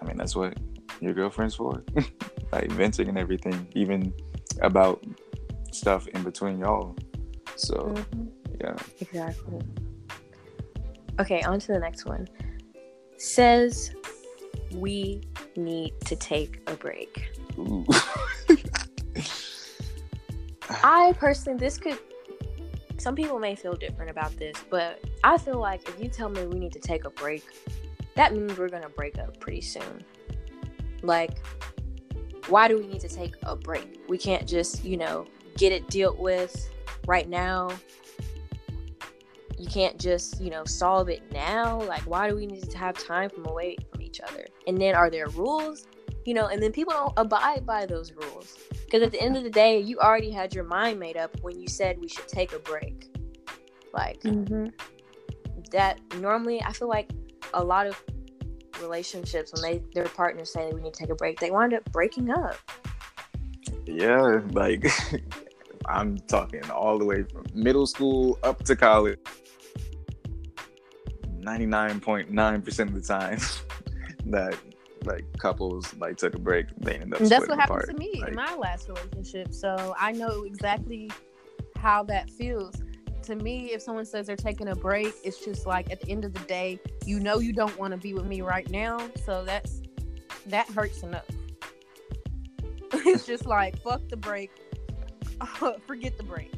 i 0.00 0.04
mean 0.04 0.16
that's 0.16 0.34
what 0.36 0.56
your 1.00 1.12
girlfriend's 1.12 1.54
for 1.54 1.82
like 2.52 2.70
venting 2.72 3.08
and 3.08 3.18
everything 3.18 3.66
even 3.74 4.12
about 4.62 5.04
stuff 5.72 6.06
in 6.08 6.22
between 6.22 6.58
y'all 6.58 6.94
so 7.56 7.74
Mhm. 8.14 8.28
yeah 8.60 8.76
Exactly. 9.00 9.60
Okay, 11.20 11.42
on 11.42 11.60
to 11.60 11.68
the 11.68 11.78
next 11.78 12.06
one. 12.06 12.26
Says 13.18 13.92
we 14.72 15.22
need 15.56 15.92
to 16.06 16.16
take 16.16 16.60
a 16.66 16.74
break. 16.74 17.30
Ooh. 17.56 17.86
I 20.82 21.12
personally, 21.18 21.58
this 21.58 21.78
could. 21.78 21.98
Some 22.98 23.14
people 23.14 23.38
may 23.38 23.54
feel 23.54 23.74
different 23.74 24.10
about 24.10 24.36
this, 24.36 24.56
but 24.70 24.98
I 25.22 25.36
feel 25.38 25.60
like 25.60 25.88
if 25.88 26.00
you 26.02 26.08
tell 26.08 26.28
me 26.28 26.46
we 26.46 26.58
need 26.58 26.72
to 26.72 26.80
take 26.80 27.04
a 27.04 27.10
break, 27.10 27.44
that 28.16 28.32
means 28.32 28.56
we're 28.56 28.68
gonna 28.68 28.88
break 28.88 29.18
up 29.18 29.38
pretty 29.40 29.60
soon. 29.60 30.04
Like, 31.02 31.44
why 32.48 32.68
do 32.68 32.78
we 32.78 32.86
need 32.86 33.00
to 33.00 33.08
take 33.08 33.34
a 33.42 33.56
break? 33.56 34.00
We 34.08 34.18
can't 34.18 34.46
just, 34.46 34.84
you 34.84 34.96
know, 34.96 35.26
get 35.56 35.72
it 35.72 35.88
dealt 35.88 36.18
with 36.18 36.70
right 37.06 37.28
now. 37.28 37.70
You 39.58 39.66
can't 39.66 39.98
just, 39.98 40.40
you 40.40 40.50
know, 40.50 40.64
solve 40.64 41.08
it 41.08 41.22
now. 41.32 41.80
Like, 41.82 42.02
why 42.02 42.28
do 42.28 42.36
we 42.36 42.46
need 42.46 42.68
to 42.70 42.78
have 42.78 42.96
time 42.98 43.30
from 43.30 43.46
away 43.46 43.76
from 43.90 44.02
each 44.02 44.20
other? 44.20 44.44
And 44.66 44.80
then, 44.80 44.94
are 44.94 45.10
there 45.10 45.28
rules? 45.28 45.86
You 46.26 46.34
know, 46.34 46.46
and 46.46 46.62
then 46.62 46.72
people 46.72 46.92
don't 46.92 47.12
abide 47.16 47.64
by 47.66 47.86
those 47.86 48.12
rules. 48.12 48.56
Because 48.84 49.02
at 49.02 49.12
the 49.12 49.20
end 49.20 49.36
of 49.36 49.42
the 49.42 49.50
day, 49.50 49.78
you 49.80 49.98
already 49.98 50.30
had 50.30 50.54
your 50.54 50.64
mind 50.64 50.98
made 50.98 51.16
up 51.16 51.38
when 51.42 51.58
you 51.58 51.68
said 51.68 51.98
we 51.98 52.08
should 52.08 52.28
take 52.28 52.52
a 52.52 52.58
break. 52.58 53.10
Like 53.92 54.20
Mm-hmm. 54.22 54.66
that. 55.70 56.00
Normally, 56.18 56.62
I 56.62 56.72
feel 56.72 56.88
like 56.88 57.10
a 57.54 57.64
lot 57.64 57.86
of 57.86 58.02
relationships 58.80 59.52
when 59.52 59.62
they 59.62 59.82
their 59.94 60.08
partners 60.08 60.52
say 60.52 60.72
we 60.72 60.80
need 60.80 60.92
to 60.94 60.98
take 61.00 61.10
a 61.10 61.14
break, 61.14 61.38
they 61.40 61.50
wind 61.50 61.72
up 61.74 61.84
breaking 61.92 62.30
up. 62.30 62.56
yeah 63.86 64.40
like 64.52 64.84
i'm 65.86 66.16
talking 66.26 66.62
all 66.70 66.98
the 66.98 67.04
way 67.04 67.22
from 67.22 67.44
middle 67.54 67.86
school 67.86 68.38
up 68.42 68.62
to 68.64 68.74
college 68.74 69.18
99.9% 71.40 72.80
of 72.80 72.94
the 72.94 73.00
time 73.02 73.38
that 74.30 74.56
like 75.04 75.24
couples 75.38 75.94
like 75.98 76.16
took 76.16 76.34
a 76.34 76.38
break 76.38 76.66
they 76.78 76.94
end 76.94 77.12
up 77.12 77.20
And 77.20 77.28
that's 77.28 77.46
what 77.46 77.58
happened 77.58 77.82
apart. 77.82 77.90
to 77.90 77.96
me 77.98 78.20
Like, 78.20 78.30
in 78.30 78.34
my 78.34 78.54
last 78.54 78.88
relationship. 78.88 79.52
So 79.52 79.94
I 79.98 80.12
know 80.12 80.44
exactly 80.44 81.10
how 81.76 82.02
that 82.04 82.30
feels. 82.30 82.74
To 83.24 83.34
me, 83.36 83.72
if 83.72 83.80
someone 83.80 84.04
says 84.04 84.26
they're 84.26 84.36
taking 84.36 84.68
a 84.68 84.76
break, 84.76 85.14
it's 85.24 85.42
just 85.42 85.66
like 85.66 85.90
at 85.90 86.00
the 86.00 86.10
end 86.10 86.24
of 86.24 86.34
the 86.34 86.40
day, 86.40 86.78
you 87.06 87.20
know 87.20 87.38
you 87.38 87.54
don't 87.54 87.76
want 87.78 87.92
to 87.92 87.96
be 87.96 88.12
with 88.12 88.26
me 88.26 88.42
right 88.42 88.68
now. 88.70 88.98
So 89.24 89.44
that's 89.44 89.80
that 90.46 90.68
hurts 90.68 91.02
enough. 91.02 91.24
it's 92.92 93.24
just 93.24 93.46
like 93.46 93.80
fuck 93.82 94.06
the 94.08 94.16
break. 94.16 94.50
Forget 95.86 96.16
the 96.18 96.24
break. 96.24 96.52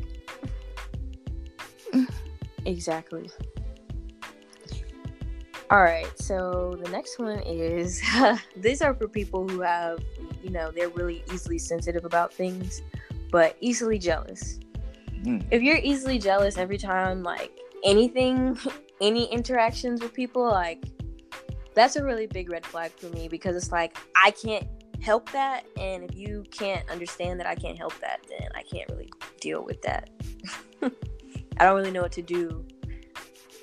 Exactly. 2.67 3.31
All 5.71 5.83
right, 5.83 6.07
so 6.19 6.77
the 6.83 6.91
next 6.91 7.19
one 7.19 7.41
is 7.47 8.03
these 8.57 8.83
are 8.83 8.93
for 8.93 9.07
people 9.07 9.49
who 9.49 9.61
have, 9.61 10.01
you 10.43 10.51
know, 10.51 10.73
they're 10.73 10.89
really 10.89 11.23
easily 11.33 11.59
sensitive 11.59 12.05
about 12.05 12.35
things, 12.35 12.83
but 13.31 13.57
easily 13.61 14.01
jealous. 14.01 14.59
Hmm, 15.23 15.41
If 15.51 15.63
you're 15.63 15.79
easily 15.79 16.19
jealous 16.19 16.59
every 16.59 16.79
time, 16.79 17.23
like 17.23 17.53
anything, 17.85 18.59
any 19.01 19.31
interactions 19.33 20.03
with 20.03 20.13
people, 20.13 20.45
like 20.45 20.85
that's 21.75 21.97
a 21.97 22.05
really 22.05 22.27
big 22.27 22.51
red 22.51 22.65
flag 22.65 22.91
for 22.93 23.09
me 23.11 23.29
because 23.29 23.55
it's 23.57 23.71
like 23.73 23.97
I 24.17 24.31
can't 24.31 24.67
help 25.01 25.31
that, 25.33 25.67
and 25.79 26.03
if 26.05 26.17
you 26.17 26.45
can't 26.51 26.89
understand 26.91 27.39
that 27.41 27.47
I 27.47 27.55
can't 27.55 27.79
help 27.79 27.99
that, 28.01 28.21
then 28.29 28.49
I 28.55 28.63
can't 28.63 28.89
really 28.91 29.11
deal 29.41 29.65
with 29.65 29.83
that. 29.83 30.11
I 30.83 31.65
don't 31.65 31.77
really 31.77 31.91
know 31.91 32.03
what 32.03 32.13
to 32.13 32.23
do 32.23 32.67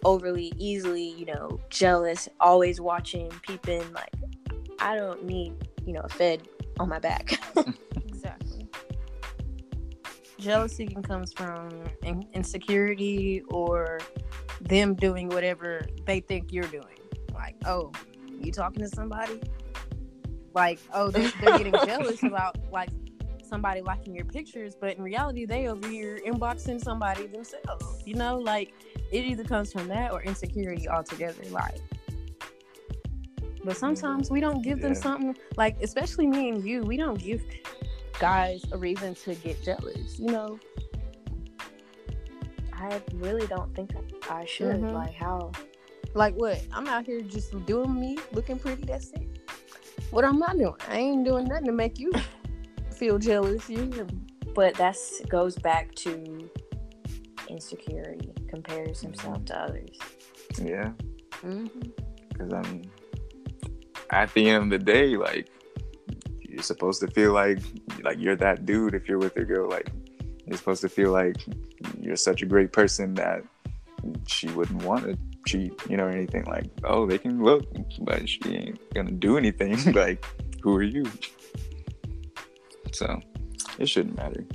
overly 0.05 0.53
easily, 0.57 1.09
you 1.09 1.25
know, 1.25 1.59
jealous, 1.69 2.27
always 2.39 2.81
watching, 2.81 3.29
peeping. 3.41 3.83
Like, 3.93 4.13
I 4.79 4.95
don't 4.95 5.23
need, 5.23 5.53
you 5.85 5.93
know, 5.93 6.01
a 6.01 6.09
fed 6.09 6.47
on 6.79 6.89
my 6.89 6.99
back. 6.99 7.39
Jealousy 10.43 10.85
can 10.85 11.01
comes 11.01 11.31
from 11.33 11.69
in- 12.03 12.27
insecurity 12.33 13.41
or 13.49 13.99
them 14.61 14.93
doing 14.93 15.29
whatever 15.29 15.85
they 16.05 16.19
think 16.19 16.51
you're 16.51 16.67
doing. 16.67 16.97
Like, 17.33 17.55
oh, 17.65 17.91
you 18.39 18.51
talking 18.51 18.83
to 18.83 18.89
somebody? 18.89 19.41
Like, 20.53 20.79
oh, 20.93 21.09
they're, 21.09 21.31
they're 21.41 21.57
getting 21.57 21.73
jealous 21.85 22.21
about 22.23 22.57
like 22.71 22.89
somebody 23.43 23.81
liking 23.81 24.15
your 24.15 24.25
pictures, 24.25 24.75
but 24.79 24.97
in 24.97 25.03
reality, 25.03 25.45
they 25.45 25.67
over 25.67 25.87
here 25.87 26.19
inboxing 26.25 26.83
somebody 26.83 27.27
themselves. 27.27 28.03
You 28.05 28.15
know, 28.15 28.37
like 28.37 28.73
it 29.11 29.25
either 29.25 29.43
comes 29.43 29.71
from 29.71 29.87
that 29.87 30.11
or 30.11 30.21
insecurity 30.23 30.89
altogether. 30.89 31.43
Like, 31.49 31.79
but 33.63 33.75
mm-hmm. 33.75 33.79
sometimes 33.79 34.29
we 34.29 34.41
don't 34.41 34.61
give 34.61 34.81
them 34.81 34.93
Yeah. 34.93 34.99
something 34.99 35.37
like, 35.55 35.77
especially 35.81 36.27
me 36.27 36.49
and 36.49 36.65
you, 36.65 36.81
we 36.81 36.97
don't 36.97 37.19
give 37.19 37.43
guys 38.23 38.63
a 38.71 38.77
reason 38.77 39.13
to 39.15 39.35
get 39.35 39.61
jealous. 39.61 40.17
You 40.17 40.31
know, 40.31 40.57
I 42.71 43.01
really 43.15 43.45
don't 43.47 43.75
think 43.75 43.91
I 44.29 44.45
should. 44.45 44.77
Mhm. 44.81 44.93
Like, 44.93 45.13
how? 45.13 45.51
like 46.15 46.33
what? 46.35 46.61
I'm 46.71 46.87
out 46.87 47.05
here 47.05 47.19
just 47.21 47.49
doing 47.65 47.93
me, 47.99 48.17
looking 48.31 48.57
pretty. 48.57 48.83
That's 48.85 49.11
it. 49.11 49.27
What 50.11 50.23
am 50.23 50.41
I 50.41 50.53
doing? 50.53 50.75
I 50.87 50.97
ain't 50.99 51.25
doing 51.25 51.45
nothing 51.49 51.65
to 51.65 51.71
make 51.73 51.99
you 51.99 52.11
feel 52.95 53.17
jealous. 53.19 53.69
You 53.69 53.91
hear 53.91 54.05
me? 54.05 54.19
But 54.55 54.75
that's 54.75 55.19
goes 55.25 55.57
back 55.57 55.93
to 56.05 56.49
insecurity, 57.49 58.31
compares 58.47 59.01
himself 59.01 59.43
to 59.45 59.55
others. 59.59 59.97
yeah 60.61 60.91
Mm-hmm. 61.43 61.89
because 62.29 62.53
i 62.53 62.61
mean 62.71 62.89
at 64.11 64.33
the 64.33 64.49
end 64.49 64.63
of 64.63 64.69
the 64.69 64.79
day 64.93 65.17
like 65.17 65.49
you're 66.53 66.61
supposed 66.63 67.01
to 67.01 67.07
feel 67.07 67.33
like 67.33 67.59
like 68.03 68.19
you're 68.19 68.35
that 68.35 68.65
dude 68.65 68.93
if 68.93 69.09
you're 69.09 69.17
with 69.17 69.35
a 69.37 69.43
girl 69.43 69.67
like 69.67 69.89
you're 70.45 70.57
supposed 70.57 70.81
to 70.81 70.89
feel 70.89 71.11
like 71.11 71.35
you're 71.99 72.15
such 72.15 72.43
a 72.43 72.45
great 72.45 72.71
person 72.71 73.13
that 73.15 73.41
she 74.27 74.47
wouldn't 74.49 74.83
want 74.83 75.03
to 75.03 75.17
cheat 75.47 75.73
you 75.89 75.97
know 75.97 76.05
or 76.05 76.09
anything 76.09 76.43
like 76.45 76.69
oh 76.83 77.05
they 77.07 77.17
can 77.17 77.43
look 77.43 77.65
but 78.01 78.29
she 78.29 78.39
ain't 78.45 78.93
gonna 78.93 79.11
do 79.11 79.37
anything 79.37 79.93
like 79.93 80.23
who 80.61 80.75
are 80.75 80.83
you 80.83 81.03
so 82.91 83.19
it 83.79 83.89
shouldn't 83.89 84.15
matter 84.15 84.45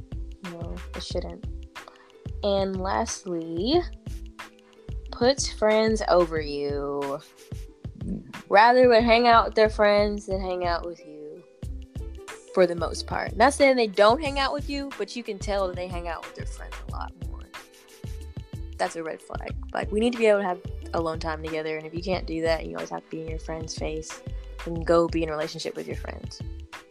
No, 0.45 0.77
it 0.95 1.03
shouldn't. 1.03 1.45
And 2.45 2.81
lastly, 2.81 3.83
puts 5.11 5.51
friends 5.51 6.03
over 6.09 6.41
you. 6.41 7.21
Mm. 8.05 8.23
Rather 8.49 8.89
would 8.89 9.03
hang 9.03 9.27
out 9.27 9.47
with 9.47 9.55
their 9.57 9.69
friends 9.69 10.27
than 10.27 10.41
hang 10.41 10.65
out 10.65 10.87
with 10.87 11.01
you. 11.01 11.18
For 12.59 12.67
the 12.67 12.75
most 12.75 13.07
part. 13.07 13.37
Not 13.37 13.55
saying 13.55 13.77
they 13.77 13.87
don't 13.87 14.21
hang 14.21 14.41
out 14.41 14.53
with 14.53 14.69
you, 14.69 14.91
but 14.99 15.15
you 15.15 15.23
can 15.23 15.39
tell 15.39 15.69
that 15.69 15.77
they 15.77 15.87
hang 15.87 16.09
out 16.09 16.25
with 16.25 16.35
their 16.35 16.45
friends 16.45 16.75
a 16.89 16.91
lot 16.91 17.13
more. 17.29 17.45
That's 18.77 18.97
a 18.97 19.03
red 19.05 19.23
flag. 19.23 19.55
Like 19.73 19.93
we 19.93 20.01
need 20.01 20.13
to 20.15 20.19
be 20.19 20.27
able 20.27 20.41
to 20.41 20.45
have 20.45 20.61
alone 20.93 21.21
time 21.21 21.41
together, 21.41 21.77
and 21.77 21.87
if 21.87 21.95
you 21.95 22.03
can't 22.03 22.27
do 22.27 22.43
that, 22.43 22.67
you 22.67 22.75
always 22.75 22.91
have 22.91 23.05
to 23.05 23.11
be 23.11 23.21
in 23.21 23.29
your 23.29 23.39
friend's 23.39 23.79
face, 23.79 24.21
then 24.65 24.83
go 24.83 25.07
be 25.07 25.23
in 25.23 25.29
a 25.29 25.33
relationship 25.33 25.77
with 25.77 25.87
your 25.87 25.95
friends. 25.99 26.43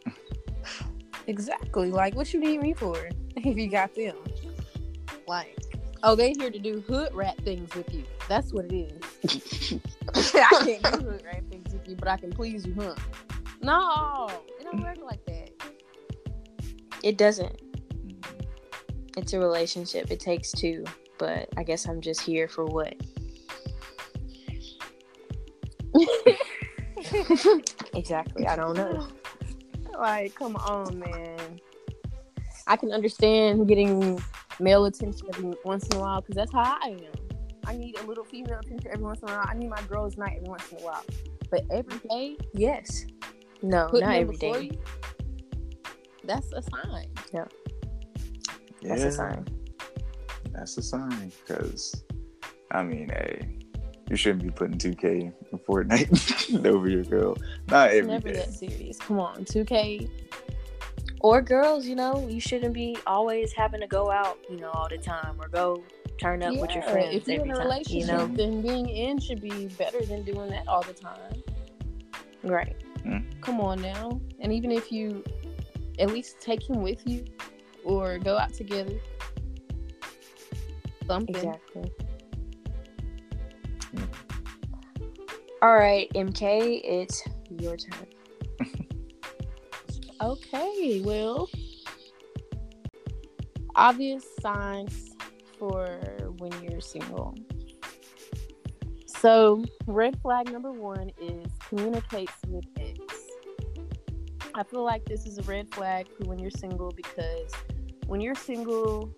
Exactly. 1.27 1.91
Like, 1.91 2.15
what 2.15 2.33
you 2.33 2.39
need 2.39 2.61
me 2.61 2.73
for 2.73 3.09
if 3.35 3.57
you 3.57 3.67
got 3.67 3.93
them? 3.93 4.15
Like, 5.27 5.57
oh, 6.01 6.15
they 6.15 6.31
here 6.31 6.49
to 6.49 6.59
do 6.59 6.79
hood 6.79 7.13
rat 7.13 7.35
things 7.43 7.75
with 7.75 7.93
you. 7.93 8.05
That's 8.29 8.53
what 8.53 8.71
it 8.71 8.73
is. 8.73 9.81
I 10.33 10.63
can't 10.63 11.01
do 11.01 11.09
hood 11.09 11.23
rat 11.25 11.43
things 11.49 11.73
with 11.73 11.85
you, 11.89 11.97
but 11.97 12.07
I 12.07 12.15
can 12.15 12.31
please 12.31 12.65
you, 12.65 12.73
huh? 12.75 12.95
No, 13.61 14.29
it 14.59 14.63
don't 14.63 14.81
work 14.81 14.99
like 15.03 15.25
that. 15.25 15.46
It 17.07 17.17
doesn't. 17.17 17.61
It's 19.15 19.31
a 19.31 19.39
relationship. 19.39 20.11
It 20.11 20.19
takes 20.19 20.51
two. 20.51 20.83
but 21.17 21.47
I 21.55 21.63
guess 21.63 21.87
I'm 21.87 22.01
just 22.01 22.19
here 22.19 22.49
for 22.49 22.65
what? 22.65 22.95
exactly. 27.93 28.45
I 28.45 28.55
don't 28.57 28.75
know. 28.75 29.07
Like, 29.97 30.35
come 30.35 30.55
on, 30.57 30.99
man. 30.99 31.59
I 32.67 32.75
can 32.75 32.91
understand 32.91 33.67
getting 33.67 34.21
male 34.59 34.85
attention 34.85 35.27
every 35.33 35.55
once 35.65 35.87
in 35.87 35.97
a 35.97 35.99
while 35.99 36.21
because 36.21 36.35
that's 36.35 36.51
how 36.51 36.77
I 36.83 36.89
am. 36.89 37.39
I 37.65 37.75
need 37.75 37.97
a 37.97 38.03
little 38.03 38.23
female 38.23 38.59
attention 38.59 38.91
every 38.93 39.03
once 39.03 39.21
in 39.21 39.29
a 39.29 39.31
while. 39.31 39.45
I 39.49 39.55
need 39.55 39.69
my 39.71 39.81
girls' 39.89 40.15
night 40.15 40.33
every 40.35 40.49
once 40.49 40.71
in 40.71 40.77
a 40.77 40.81
while. 40.83 41.03
But 41.49 41.63
every 41.71 41.97
day, 42.09 42.37
Yes. 42.53 43.05
No, 43.63 43.87
putting 43.89 44.07
not 44.07 44.17
every 44.17 44.37
day. 44.37 44.61
you, 44.65 44.81
that's 46.27 46.51
a 46.53 46.61
sign. 46.61 47.07
Yeah. 47.33 47.45
That's 48.83 49.01
Yeah, 49.01 49.07
a 49.07 49.11
sign. 49.11 49.47
That's 50.51 50.77
a 50.77 50.81
sign. 50.81 51.31
Because, 51.47 52.03
I 52.71 52.83
mean, 52.83 53.09
hey, 53.09 53.57
you 54.09 54.15
shouldn't 54.15 54.43
be 54.43 54.49
putting 54.51 54.77
2K 54.77 55.31
in 55.51 55.59
Fortnite 55.59 56.65
over 56.65 56.87
your 56.89 57.03
girl. 57.03 57.35
Not 57.69 57.89
It's 57.89 57.97
every 57.99 58.11
never 58.11 58.29
day. 58.29 58.35
that 58.39 58.53
serious. 58.53 58.97
Come 58.97 59.19
on, 59.19 59.45
2K. 59.45 60.09
Or 61.21 61.41
girls, 61.41 61.85
you 61.87 61.95
know, 61.95 62.27
you 62.27 62.39
shouldn't 62.39 62.73
be 62.75 62.95
always 63.07 63.51
having 63.51 63.81
to 63.81 63.87
go 63.87 64.11
out, 64.11 64.37
you 64.49 64.57
know, 64.57 64.69
all 64.69 64.87
the 64.87 64.97
time 64.99 65.35
or 65.41 65.47
go 65.49 65.83
turn 66.19 66.43
up 66.43 66.55
with 66.55 66.71
your 66.73 66.83
friends 66.83 67.15
If 67.15 67.27
you're 67.27 67.39
every 67.39 67.49
in 67.49 67.55
a 67.55 67.57
time. 67.57 67.67
relationship, 67.67 68.07
You 68.11 68.17
know, 68.17 68.27
then 68.27 68.61
being 68.61 68.87
in 68.87 69.19
should 69.19 69.41
be 69.41 69.67
better 69.67 70.03
than 70.05 70.23
doing 70.23 70.49
that 70.51 70.67
all 70.67 70.83
the 70.83 70.93
time. 70.93 71.41
right? 72.43 72.75
Hmm. 73.03 73.17
Come 73.41 73.59
on 73.61 73.81
now. 73.81 74.21
And 74.39 74.53
even 74.53 74.71
if 74.71 74.91
you 74.91 75.23
at 75.99 76.09
least 76.09 76.39
take 76.39 76.67
him 76.67 76.81
with 76.81 77.05
you 77.05 77.25
or 77.83 78.17
go 78.19 78.37
out 78.37 78.53
together. 78.53 78.99
Something. 81.05 81.35
Exactly. 81.35 81.91
Mm. 83.95 84.07
All 85.61 85.75
right, 85.75 86.09
MK, 86.13 86.81
it's 86.83 87.23
your 87.49 87.77
turn. 87.77 88.07
Okay, 90.19 90.99
well, 91.05 91.47
obvious 93.75 94.25
signs 94.41 95.15
for 95.59 95.99
when 96.37 96.51
you're 96.63 96.81
single. 96.81 97.35
So, 99.05 99.63
red 99.85 100.19
flag 100.21 100.51
number 100.51 100.71
one 100.71 101.11
is 101.21 101.45
communicates 101.69 102.33
with 102.47 102.65
ex. 102.79 103.16
I 104.57 104.63
feel 104.63 104.83
like 104.83 105.05
this 105.05 105.27
is 105.27 105.37
a 105.37 105.43
red 105.43 105.71
flag 105.71 106.07
for 106.17 106.25
when 106.25 106.39
you're 106.39 106.49
single 106.49 106.91
because 106.91 107.51
when 108.07 108.19
you're 108.19 108.33
single, 108.33 109.13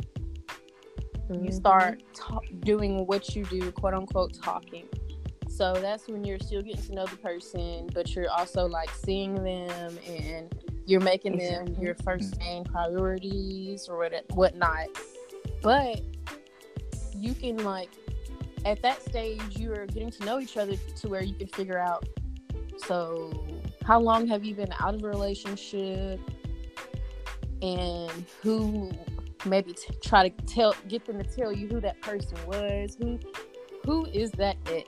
you 1.30 1.50
Mhm. 1.50 1.54
start 1.54 2.04
ta- 2.14 2.42
doing 2.60 3.08
what 3.08 3.36
you 3.36 3.46
do, 3.46 3.72
quote 3.72 3.94
unquote, 3.94 4.34
talking. 4.34 4.90
So 5.48 5.74
that's 5.74 6.08
when 6.10 6.26
you're 6.26 6.40
still 6.40 6.62
getting 6.62 6.82
to 6.88 6.94
know 6.94 7.06
the 7.06 7.16
person, 7.18 7.90
but 7.94 8.14
you're 8.14 8.30
also 8.30 8.66
like 8.66 8.90
seeing 8.90 9.36
them 9.36 9.98
and 10.06 10.54
you're 10.86 11.00
making 11.02 11.38
them 11.38 11.68
your 11.80 11.96
first 11.96 12.38
main 12.40 12.66
priorities 12.66 13.88
or 13.88 13.98
what 13.98 14.14
whatnot. 14.32 14.88
But 15.62 16.02
you 17.16 17.34
can 17.34 17.64
like 17.64 17.90
at 18.66 18.82
that 18.82 19.02
stage 19.02 19.42
you're 19.58 19.86
getting 19.86 20.12
to 20.12 20.26
know 20.26 20.40
each 20.40 20.58
other 20.58 20.76
to 20.98 21.08
where 21.08 21.24
you 21.24 21.34
can 21.34 21.48
figure 21.48 21.78
out 21.78 22.06
so 22.78 23.32
how 23.90 24.00
long 24.00 24.28
have 24.28 24.46
you 24.46 24.54
been 24.54 24.72
out 24.80 24.94
of 24.94 25.04
a 25.04 25.08
relationship? 25.08 26.22
And 27.64 28.24
who 28.44 28.92
maybe 29.46 29.74
t- 29.74 29.96
try 30.04 30.30
to 30.30 30.46
tell 30.46 30.76
get 30.88 31.06
them 31.06 31.18
to 31.18 31.24
tell 31.24 31.52
you 31.52 31.68
who 31.68 31.80
that 31.80 32.00
person 32.02 32.38
was 32.46 32.96
who 33.02 33.18
who 33.86 34.06
is 34.08 34.32
that 34.32 34.58
ex 34.68 34.88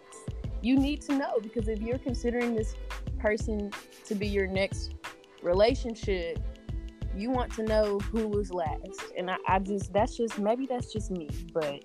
you 0.61 0.77
need 0.77 1.01
to 1.01 1.15
know 1.17 1.39
because 1.41 1.67
if 1.67 1.81
you're 1.81 1.97
considering 1.97 2.53
this 2.53 2.75
person 3.17 3.71
to 4.05 4.13
be 4.13 4.27
your 4.27 4.47
next 4.47 4.93
relationship 5.41 6.37
you 7.15 7.29
want 7.29 7.51
to 7.53 7.63
know 7.63 7.97
who 7.99 8.27
was 8.27 8.51
last. 8.51 9.01
And 9.17 9.31
i, 9.31 9.37
I 9.47 9.59
just 9.59 9.91
that's 9.93 10.15
just 10.15 10.37
maybe 10.37 10.65
that's 10.65 10.91
just 10.93 11.11
me 11.11 11.29
but 11.53 11.83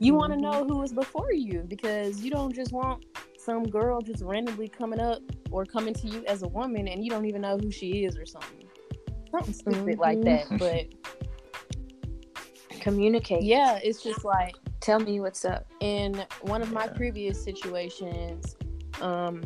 you 0.00 0.14
want 0.14 0.32
to 0.32 0.38
mm-hmm. 0.38 0.50
know 0.50 0.64
who 0.64 0.78
was 0.78 0.92
before 0.92 1.32
you 1.32 1.64
because 1.68 2.22
you 2.22 2.30
don't 2.30 2.54
just 2.54 2.72
want 2.72 3.04
some 3.44 3.62
girl 3.64 4.00
just 4.00 4.22
randomly 4.22 4.68
coming 4.68 5.00
up 5.00 5.20
or 5.50 5.64
coming 5.64 5.94
to 5.94 6.06
you 6.08 6.24
as 6.26 6.42
a 6.42 6.48
woman 6.48 6.88
and 6.88 7.04
you 7.04 7.10
don't 7.10 7.24
even 7.26 7.40
know 7.42 7.56
who 7.58 7.70
she 7.70 8.04
is 8.04 8.16
or 8.16 8.26
something 8.26 8.66
something 9.30 9.54
stupid 9.54 9.98
like 9.98 10.18
Mhm. 10.18 10.24
that 10.24 10.58
but 10.58 10.86
Communicate. 12.80 13.42
yeah 13.42 13.78
it's 13.82 14.02
just 14.02 14.24
like 14.24 14.54
Tell 14.80 14.98
me 15.00 15.20
what's 15.20 15.44
up. 15.44 15.66
in 15.80 16.24
one 16.42 16.62
of 16.62 16.72
my 16.72 16.86
previous 16.88 17.42
situations 17.42 18.56
um 19.02 19.42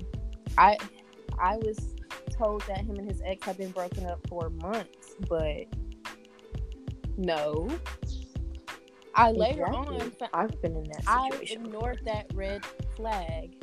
i 0.58 0.76
i 1.40 1.56
was 1.58 1.94
told 2.30 2.62
that 2.62 2.78
him 2.78 2.96
and 2.96 3.08
his 3.08 3.20
ex 3.24 3.44
had 3.44 3.56
been 3.56 3.70
broken 3.70 4.06
up 4.06 4.20
for 4.28 4.50
months 4.50 5.14
but 5.28 5.64
no 7.16 7.68
I 9.16 9.30
later 9.30 9.64
on. 9.68 10.10
I've 10.32 10.60
been 10.60 10.74
in 10.74 10.82
that 10.84 11.04
Situation. 11.04 11.06
i 11.06 11.30
situation. 11.30 11.66
ignored 11.66 12.00
that 12.04 12.26
red 12.34 12.64
flag 12.96 13.54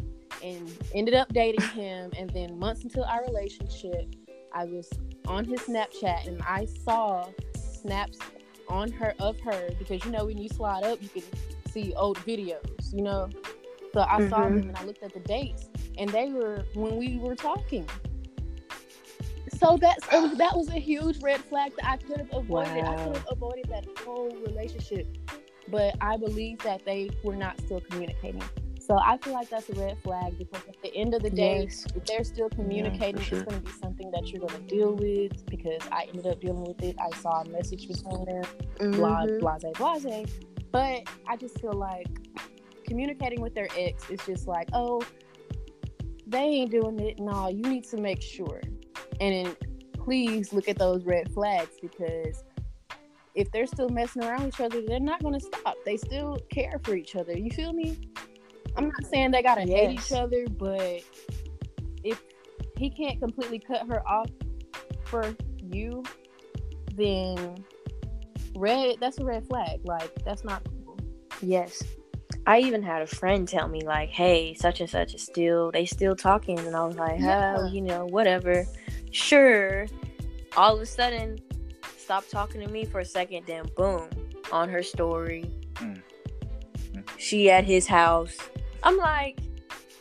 and 0.44 0.70
ended 0.94 1.14
up 1.14 1.32
dating 1.34 1.62
him. 1.70 2.12
And 2.18 2.30
then 2.32 2.58
months 2.60 2.84
into 2.84 3.04
our 3.08 3.24
relationship 3.26 4.16
i 4.54 4.66
was 4.66 4.90
on 5.28 5.46
his 5.46 5.62
snapchat 5.62 6.28
and 6.28 6.42
i 6.42 6.66
saw 6.84 7.30
snaps 7.56 8.20
on 8.68 8.92
her 8.92 9.14
of 9.20 9.40
her 9.40 9.70
because 9.80 10.04
you 10.04 10.12
know 10.12 10.26
when 10.26 10.38
you 10.38 10.50
slide 10.50 10.84
up 10.84 11.02
you 11.02 11.08
can 11.10 11.24
see 11.72 11.94
old 11.96 12.18
videos 12.20 12.94
you 12.94 13.02
know? 13.02 13.30
So 13.94 14.02
i 14.02 14.20
saw 14.28 14.50
Mhm. 14.50 14.56
them 14.60 14.68
and 14.70 14.78
i 14.78 14.84
looked 14.84 15.04
at 15.04 15.14
the 15.14 15.20
dates 15.22 15.70
and 15.98 16.10
they 16.10 16.30
were 16.32 16.66
when 16.74 16.98
we 16.98 17.18
were 17.18 17.36
talking. 17.36 17.88
So 19.58 19.78
that's 19.78 20.08
uh, 20.12 20.28
that 20.36 20.56
was 20.56 20.70
a 20.70 20.80
huge 20.80 21.22
red 21.22 21.42
flag 21.42 21.74
that 21.78 21.88
i 21.88 21.98
could 21.98 22.18
have 22.18 22.34
avoided. 22.34 22.84
I 22.86 22.96
could 23.04 23.16
have 23.16 23.28
avoided 23.30 23.66
that 23.70 23.86
whole 24.06 24.30
relationship 24.46 25.08
but 25.68 25.96
i 26.02 26.18
believe 26.18 26.58
that 26.60 26.84
they 26.86 27.10
were 27.24 27.36
not 27.36 27.60
still 27.60 27.82
communicating 27.82 28.44
so 28.92 28.98
i 28.98 29.18
feel 29.20 29.32
like 29.32 29.50
that's 29.50 29.70
a 29.70 29.74
red 29.76 29.98
flag 30.04 30.38
because 30.38 30.62
at 30.68 30.82
the 30.82 30.94
end 30.98 31.14
of 31.14 31.22
the 31.24 31.30
day 31.30 31.62
Yes. 31.62 31.86
if 31.96 32.04
they're 32.06 32.26
still 32.26 32.50
communicating, 32.50 33.22
sure. 33.22 33.40
it's 33.40 33.50
going 33.50 33.64
to 33.64 33.72
be 33.72 33.78
something 33.80 34.12
that 34.12 34.28
you're 34.28 34.46
going 34.46 34.62
to 34.62 34.68
deal 34.68 34.94
with 34.96 35.46
because 35.46 35.82
I 35.94 36.08
ended 36.10 36.28
up 36.28 36.42
dealing 36.42 36.66
with 36.66 36.82
it. 36.84 36.98
I 37.00 37.10
saw 37.20 37.42
a 37.42 37.46
message 37.50 37.88
between 37.88 38.26
them, 38.26 38.44
blah, 38.92 39.26
Mhm. 39.26 39.40
blase, 39.40 40.04
blase. 40.04 40.40
But 40.72 41.04
I 41.26 41.38
just 41.38 41.62
feel 41.62 41.72
like 41.74 42.08
communicating 42.86 43.40
with 43.40 43.54
their 43.56 43.70
ex 43.78 44.10
is 44.10 44.20
just 44.26 44.46
like, 44.46 44.68
oh, 44.74 45.02
they 46.28 46.40
ain't 46.60 46.72
doing 46.72 47.00
it. 47.00 47.18
No, 47.20 47.48
you 47.48 47.64
need 47.64 47.86
to 47.86 47.98
make 47.98 48.22
sure. 48.22 48.60
And 49.22 49.32
then 49.48 49.56
please 49.94 50.52
look 50.52 50.68
at 50.68 50.78
those 50.78 51.06
red 51.06 51.32
flags 51.34 51.78
because 51.82 52.44
if 53.36 53.50
they're 53.54 53.68
still 53.68 53.88
messing 53.90 54.24
around 54.26 54.44
with 54.44 54.56
each 54.56 54.62
other, 54.62 54.82
they're 54.82 55.00
not 55.00 55.22
going 55.24 55.36
to 55.40 55.46
stop. 55.46 55.76
They 55.86 55.96
still 55.96 56.38
care 56.50 56.78
for 56.84 56.96
each 56.96 57.16
other. 57.16 57.38
You 57.38 57.52
feel 57.52 57.72
me? 57.72 57.98
I'm 58.78 58.86
not 58.90 59.06
saying 59.06 59.32
they 59.32 59.44
got 59.44 59.56
to 59.56 59.62
hate 59.62 59.92
each 59.92 60.12
other, 60.12 60.46
but 60.48 61.02
if 62.04 62.22
he 62.78 62.90
can't 62.90 63.20
completely 63.20 63.60
cut 63.60 63.88
her 63.88 64.06
off 64.08 64.30
for 65.04 65.36
you, 65.62 66.04
then 66.96 67.64
red 68.56 68.96
that's 69.00 69.18
a 69.20 69.24
red 69.26 69.48
flag. 69.48 69.82
Like 69.84 70.12
that's 70.24 70.44
not 70.44 70.64
cool. 70.86 70.98
Yes. 71.42 71.82
I 72.48 72.60
even 72.60 72.82
had 72.82 73.02
a 73.04 73.08
friend 73.08 73.48
tell 73.48 73.68
me 73.68 73.82
like, 73.86 74.10
"Hey, 74.10 74.54
such 74.56 74.80
and 74.82 74.90
such 74.90 75.14
is 75.14 75.22
still 75.22 75.70
they 75.72 75.86
still 75.86 76.16
talking," 76.16 76.58
and 76.60 76.76
I 76.76 76.86
was 76.86 76.96
like, 76.96 77.20
Yeah. 77.20 77.58
"Oh, 77.60 77.68
you 77.68 77.82
know, 77.82 78.06
whatever." 78.06 78.66
Sure. 79.12 79.86
All 80.58 80.76
of 80.76 80.82
a 80.82 80.86
sudden, 80.86 81.38
stop 81.98 82.28
talking 82.30 82.62
to 82.62 82.68
me 82.68 82.86
for 82.86 83.00
a 83.00 83.06
second. 83.06 83.46
Then 83.46 83.66
boom, 83.78 84.10
on 84.52 84.70
her 84.70 84.82
story, 84.82 85.46
Mm. 85.76 86.02
Mm. 86.94 87.04
she 87.18 87.52
at 87.52 87.64
his 87.64 87.86
house. 87.88 88.38
I'm 88.84 88.98
like, 88.98 89.40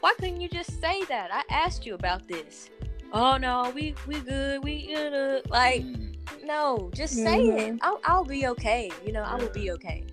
why 0.00 0.14
couldn't 0.18 0.40
you 0.40 0.48
just 0.48 0.80
say 0.80 1.04
that? 1.04 1.30
I 1.32 1.42
asked 1.50 1.84
you 1.86 1.94
about 1.94 2.26
this. 2.26 2.70
Oh 3.12 3.36
no, 3.36 3.70
we 3.74 3.94
we 4.06 4.20
good. 4.20 4.62
We 4.62 4.94
uh, 4.94 5.40
like 5.48 5.82
Mm. 5.82 6.14
no, 6.44 6.90
just 6.94 7.14
say 7.14 7.38
it. 7.38 7.72
Mhm. 7.74 7.78
I'll, 7.82 8.00
I'll 8.04 8.24
be 8.24 8.46
okay. 8.48 8.90
You 9.04 9.12
know, 9.12 9.22
I 9.22 9.34
will 9.36 9.50
be 9.50 9.70
okay. 9.72 10.04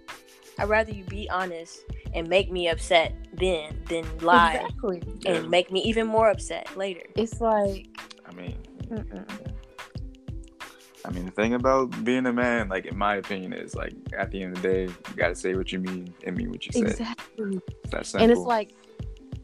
I'd 0.60 0.68
rather 0.70 0.92
you 0.92 1.04
be 1.06 1.30
honest 1.30 1.80
and 2.16 2.28
make 2.28 2.52
me 2.52 2.68
upset 2.70 3.14
then 3.34 3.80
than 3.88 4.06
lie 4.20 4.56
Exactly. 4.56 5.02
Yeah. 5.22 5.34
and 5.34 5.50
make 5.50 5.72
me 5.72 5.82
even 5.84 6.08
more 6.08 6.30
upset 6.32 6.76
later. 6.76 7.04
It's 7.16 7.40
like 7.40 7.88
I 8.28 8.32
mean, 8.34 8.58
Mm-mm. 8.90 9.26
I 11.08 11.12
mean, 11.12 11.26
the 11.26 11.32
thing 11.32 11.54
about 11.54 12.04
being 12.04 12.26
a 12.26 12.34
man, 12.34 12.68
like 12.68 12.86
in 12.86 12.98
my 12.98 13.16
opinion, 13.16 13.54
is 13.54 13.76
like 13.76 13.94
at 14.18 14.30
the 14.30 14.44
end 14.44 14.58
of 14.58 14.62
the 14.62 14.68
day, 14.68 14.84
you 14.84 15.16
gotta 15.16 15.36
say 15.36 15.56
what 15.56 15.72
you 15.72 15.80
mean 15.80 16.14
and 16.26 16.36
mean 16.36 16.52
what 16.52 16.66
you 16.66 16.74
say. 16.74 16.82
exactly. 16.82 17.62
It's. 17.86 18.14
And 18.14 18.30
it's 18.30 18.42
like 18.42 18.74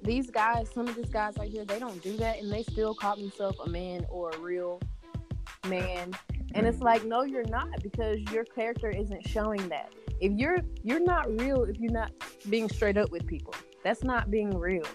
these 0.03 0.29
guys, 0.29 0.69
some 0.73 0.87
of 0.89 0.95
these 0.95 1.09
guys 1.09 1.35
right 1.39 1.49
here, 1.49 1.63
they 1.63 1.79
don't 1.79 2.01
do 2.03 2.17
that 2.17 2.39
and 2.39 2.51
they 2.51 2.63
still 2.63 2.93
call 2.93 3.15
themselves 3.15 3.57
a 3.63 3.69
man 3.69 4.05
or 4.09 4.31
a 4.31 4.37
real 4.39 4.81
man. 5.67 6.11
And 6.53 6.67
it's 6.67 6.79
mm. 6.79 6.83
like, 6.83 7.05
no, 7.05 7.23
you're 7.23 7.47
not 7.47 7.81
because 7.81 8.19
your 8.31 8.43
character 8.43 8.89
isn't 8.89 9.25
showing 9.27 9.67
that. 9.69 9.93
if 10.19 10.33
you're 10.33 10.59
you're 10.83 10.99
not 10.99 11.29
real 11.39 11.63
if 11.63 11.77
you're 11.79 11.91
not 11.91 12.11
being 12.49 12.69
straight 12.69 12.97
up 12.97 13.09
with 13.09 13.25
people. 13.25 13.53
That's 13.83 14.03
not 14.03 14.29
being 14.29 14.57
real. 14.57 14.85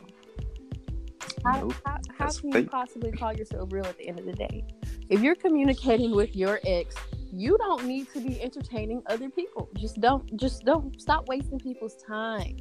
How, 1.44 1.60
Nope, 1.60 1.74
how, 1.86 1.98
how 2.18 2.30
can 2.30 2.52
you 2.52 2.64
possibly 2.64 3.12
call 3.12 3.32
yourself 3.32 3.72
real 3.72 3.86
at 3.86 3.96
the 3.96 4.08
end 4.08 4.18
of 4.18 4.26
the 4.26 4.32
day? 4.32 4.64
If 5.08 5.20
you're 5.20 5.34
communicating 5.34 6.14
with 6.14 6.36
your 6.36 6.60
ex, 6.66 6.94
you 7.32 7.56
don't 7.58 7.86
need 7.86 8.12
to 8.12 8.20
be 8.20 8.40
entertaining 8.42 9.02
other 9.06 9.30
people. 9.30 9.68
Just 9.76 10.00
don't 10.00 10.36
just 10.36 10.64
don't 10.64 11.00
stop 11.00 11.26
wasting 11.28 11.58
people's 11.58 11.96
time 11.96 12.56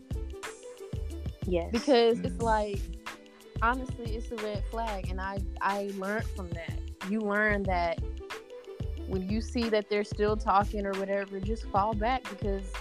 Yes. 1.46 1.70
because 1.72 2.20
it's 2.20 2.36
Mm. 2.38 2.44
like 2.44 2.80
honestly 3.62 4.16
it's 4.16 4.32
a 4.32 4.36
red 4.46 4.64
flag 4.70 5.10
and 5.10 5.20
i 5.20 5.40
i 5.62 5.90
learned 5.96 6.28
from 6.36 6.48
that 6.50 6.78
you 7.10 7.20
learn 7.22 7.64
that 7.64 7.98
when 9.08 9.28
you 9.28 9.42
see 9.42 9.68
that 9.70 9.90
they're 9.90 10.04
still 10.04 10.38
talking 10.38 10.86
or 10.86 10.92
whatever 11.00 11.40
just 11.40 11.64
fall 11.72 11.96
back 11.96 12.22
because 12.30 12.72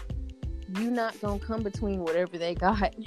you're 0.76 0.90
not 0.90 1.18
gonna 1.22 1.38
come 1.38 1.62
between 1.62 2.00
whatever 2.00 2.36
they 2.36 2.54
got 2.54 2.94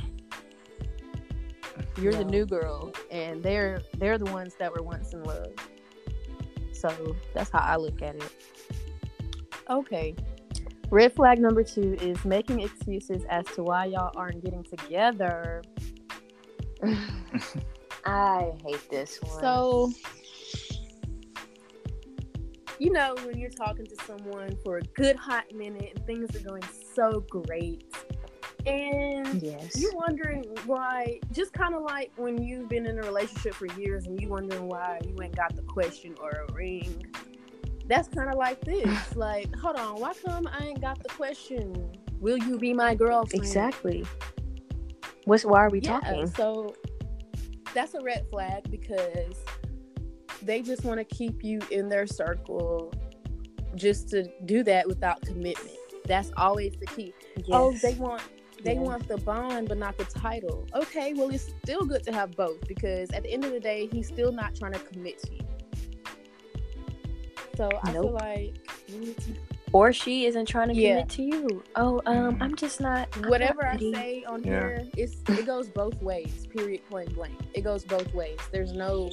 you're 2.01 2.13
the 2.13 2.25
new 2.25 2.45
girl 2.45 2.91
and 3.11 3.43
they're 3.43 3.81
they're 3.97 4.17
the 4.17 4.31
ones 4.31 4.55
that 4.55 4.71
were 4.71 4.81
once 4.81 5.13
in 5.13 5.23
love 5.23 5.51
so 6.79 7.15
that's 7.33 7.49
how 7.49 7.59
i 7.59 7.75
look 7.75 8.01
at 8.01 8.15
it. 8.15 8.31
Okay. 9.69 10.15
Red 10.89 11.13
flag 11.13 11.39
number 11.39 11.63
two 11.63 11.95
is 12.01 12.25
making 12.25 12.61
excuses 12.61 13.23
as 13.29 13.45
to 13.53 13.63
why 13.63 13.85
y'all 13.85 14.11
aren't 14.15 14.43
getting 14.43 14.63
together. 14.63 15.61
I 18.05 18.53
hate 18.65 18.89
this 18.89 19.21
one. 19.21 19.39
So, 19.39 19.91
you 22.79 22.91
know, 22.91 23.15
when 23.23 23.37
you're 23.37 23.51
talking 23.51 23.85
to 23.85 23.95
someone 24.07 24.57
for 24.63 24.77
a 24.77 24.81
good 24.81 25.15
hot 25.15 25.45
minute 25.53 25.91
and 25.95 26.05
things 26.07 26.35
are 26.35 26.47
going 26.47 26.63
so 26.95 27.23
great, 27.29 27.85
and 28.69 29.41
yes. 29.41 29.79
you're 29.79 29.95
wondering 29.95 30.45
why, 30.65 31.19
just 31.31 31.53
kind 31.53 31.73
of 31.73 31.81
like 31.81 32.11
when 32.17 32.41
you've 32.41 32.69
been 32.69 32.85
in 32.85 32.99
a 32.99 33.01
relationship 33.01 33.55
for 33.55 33.65
years 33.79 34.05
and 34.05 34.21
you 34.21 34.29
wondering 34.29 34.67
why 34.67 34.99
you 35.05 35.15
ain't 35.23 35.35
got 35.35 35.55
the 35.55 35.63
question 35.63 36.15
or 36.21 36.29
a 36.29 36.53
ring. 36.53 37.05
That's 37.87 38.07
kind 38.07 38.29
of 38.29 38.35
like 38.35 38.61
this. 38.61 38.87
Like, 39.15 39.53
hold 39.55 39.75
on, 39.75 39.99
why 39.99 40.13
come 40.25 40.47
I 40.47 40.65
ain't 40.65 40.81
got 40.81 41.01
the 41.01 41.09
question? 41.09 41.91
Will 42.19 42.37
you 42.37 42.57
be 42.57 42.73
my 42.73 42.93
girlfriend? 42.93 43.43
Exactly. 43.43 44.05
What's 45.25 45.43
why 45.43 45.65
are 45.65 45.69
we 45.69 45.79
Yeah, 45.79 45.99
talking? 45.99 46.27
So 46.27 46.75
that's 47.73 47.93
a 47.95 48.01
red 48.01 48.27
flag 48.29 48.69
because 48.69 49.35
they 50.41 50.61
just 50.61 50.83
want 50.83 50.99
to 50.99 51.03
keep 51.03 51.43
you 51.43 51.59
in 51.71 51.89
their 51.89 52.07
circle 52.07 52.93
just 53.75 54.09
to 54.09 54.29
do 54.45 54.63
that 54.63 54.87
without 54.87 55.21
commitment. 55.21 55.77
That's 56.05 56.31
always 56.37 56.73
the 56.79 56.85
key. 56.87 57.13
Oh, 57.51 57.71
they 57.73 57.93
want 57.95 58.21
they 58.63 58.73
Yeah. 58.75 58.81
want 58.81 59.07
the 59.07 59.17
bond 59.17 59.69
but 59.69 59.77
not 59.77 59.97
the 59.97 60.05
title. 60.05 60.67
Okay, 60.73 61.13
well 61.13 61.29
it's 61.29 61.53
still 61.63 61.85
good 61.85 62.03
to 62.03 62.11
have 62.11 62.35
both 62.35 62.65
because 62.67 63.09
at 63.11 63.23
the 63.23 63.31
end 63.31 63.45
of 63.45 63.51
the 63.51 63.59
day, 63.59 63.87
he's 63.91 64.07
still 64.07 64.31
not 64.31 64.55
trying 64.55 64.73
to 64.73 64.79
commit 64.79 65.19
to 65.23 65.33
you. 65.33 65.41
So 67.55 67.69
I 67.83 67.91
feel 67.91 68.11
like 68.11 68.55
you 68.87 68.99
need 68.99 69.17
to 69.17 69.31
or 69.71 69.93
she 69.93 70.25
isn't 70.25 70.47
trying 70.47 70.69
to 70.69 70.73
Yeah. 70.73 70.95
commit 70.95 71.09
to 71.09 71.23
you. 71.23 71.63
Oh, 71.75 72.01
um. 72.07 72.37
I'm 72.41 72.55
just 72.55 72.81
not. 72.81 73.07
I'm 73.15 73.21
not 73.21 73.29
whatever 73.29 73.67
I 73.67 73.77
say 73.77 74.23
on 74.23 74.43
Yeah. 74.43 74.49
here, 74.51 74.87
it's 74.97 75.17
it 75.29 75.45
goes 75.45 75.69
both 75.69 76.01
ways. 76.01 76.47
Period. 76.47 76.81
Point 76.89 77.13
blank. 77.13 77.35
It 77.53 77.61
goes 77.61 77.83
both 77.83 78.11
ways. 78.13 78.39
There's 78.51 78.73
no, 78.73 79.11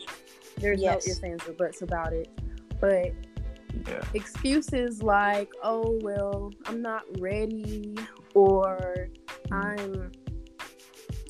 there's 0.57 0.81
Yes. 0.81 1.07
no 1.07 1.11
ifs 1.13 1.23
ands 1.23 1.47
or 1.47 1.53
buts 1.53 1.83
about 1.83 2.13
it. 2.15 2.29
But 2.81 3.13
Yeah. 3.87 4.03
excuses 4.15 5.03
like, 5.03 5.51
oh 5.63 5.99
well, 6.03 6.53
I'm 6.65 6.81
not 6.81 7.03
ready, 7.21 7.95
or 8.35 9.09
I'm 9.53 10.13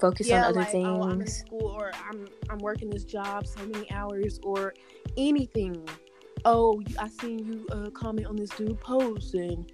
focused 0.00 0.31
yeah, 0.31 0.44
on 0.44 0.50
other 0.50 0.61
like 0.61 0.74
oh 0.74 1.02
I'm 1.02 1.12
in 1.12 1.18
things. 1.18 1.38
school, 1.38 1.74
or 1.76 1.92
I'm 2.09 2.26
I'm 2.50 2.59
working 2.59 2.90
this 2.90 3.05
job 3.05 3.46
so 3.46 3.64
many 3.66 3.90
hours, 3.90 4.40
or 4.42 4.74
anything. 5.16 5.88
Oh, 6.44 6.81
I 6.98 7.09
seen 7.09 7.38
you 7.40 7.66
uh, 7.72 7.90
comment 7.90 8.26
on 8.26 8.37
this 8.37 8.50
dude 8.50 8.81
post 8.81 9.35
and 9.35 9.70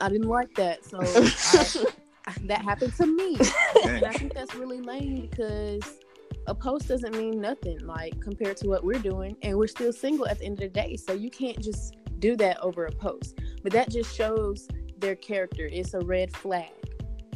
I 0.00 0.08
didn't 0.08 0.28
like 0.28 0.54
that, 0.54 0.84
so 0.84 0.98
I, 2.26 2.34
that 2.44 2.62
happened 2.62 2.94
to 2.96 3.06
me. 3.06 3.36
And 3.84 4.04
I 4.04 4.12
think 4.12 4.34
that's 4.34 4.54
really 4.54 4.80
lame 4.80 5.28
because 5.30 5.98
a 6.46 6.54
post 6.54 6.88
doesn't 6.88 7.16
mean 7.16 7.40
nothing, 7.40 7.78
like 7.86 8.20
compared 8.20 8.56
to 8.58 8.68
what 8.68 8.84
we're 8.84 8.98
doing, 8.98 9.36
and 9.42 9.56
we're 9.56 9.66
still 9.66 9.92
single 9.92 10.26
at 10.26 10.38
the 10.38 10.44
end 10.44 10.54
of 10.54 10.60
the 10.60 10.68
day. 10.68 10.96
So 10.96 11.12
you 11.12 11.30
can't 11.30 11.58
just 11.60 11.96
do 12.18 12.36
that 12.36 12.58
over 12.60 12.86
a 12.86 12.92
post. 12.92 13.38
But 13.62 13.72
that 13.72 13.90
just 13.90 14.14
shows 14.14 14.68
their 14.98 15.14
character. 15.14 15.68
It's 15.70 15.94
a 15.94 16.00
red 16.00 16.34
flag. 16.36 16.70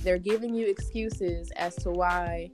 They're 0.03 0.19
giving 0.19 0.55
you 0.55 0.67
excuses 0.67 1.51
as 1.53 1.75
to 1.77 1.91
why 1.91 2.51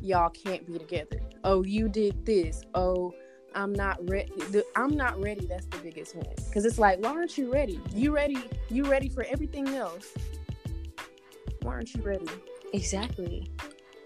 y'all 0.00 0.30
can't 0.30 0.66
be 0.66 0.78
together. 0.78 1.20
Oh, 1.44 1.62
you 1.64 1.88
did 1.88 2.24
this. 2.26 2.62
Oh, 2.74 3.14
I'm 3.54 3.72
not 3.72 3.98
ready. 4.08 4.32
I'm 4.76 4.96
not 4.96 5.20
ready. 5.22 5.46
That's 5.46 5.66
the 5.66 5.78
biggest 5.78 6.16
one. 6.16 6.26
Because 6.46 6.64
it's 6.64 6.78
like, 6.78 6.98
why 7.00 7.10
aren't 7.10 7.38
you 7.38 7.52
ready? 7.52 7.80
You 7.94 8.14
ready? 8.14 8.38
You 8.68 8.84
ready 8.84 9.08
for 9.08 9.24
everything 9.24 9.68
else? 9.68 10.12
Why 11.62 11.74
aren't 11.74 11.94
you 11.94 12.02
ready? 12.02 12.26
Exactly. 12.72 13.50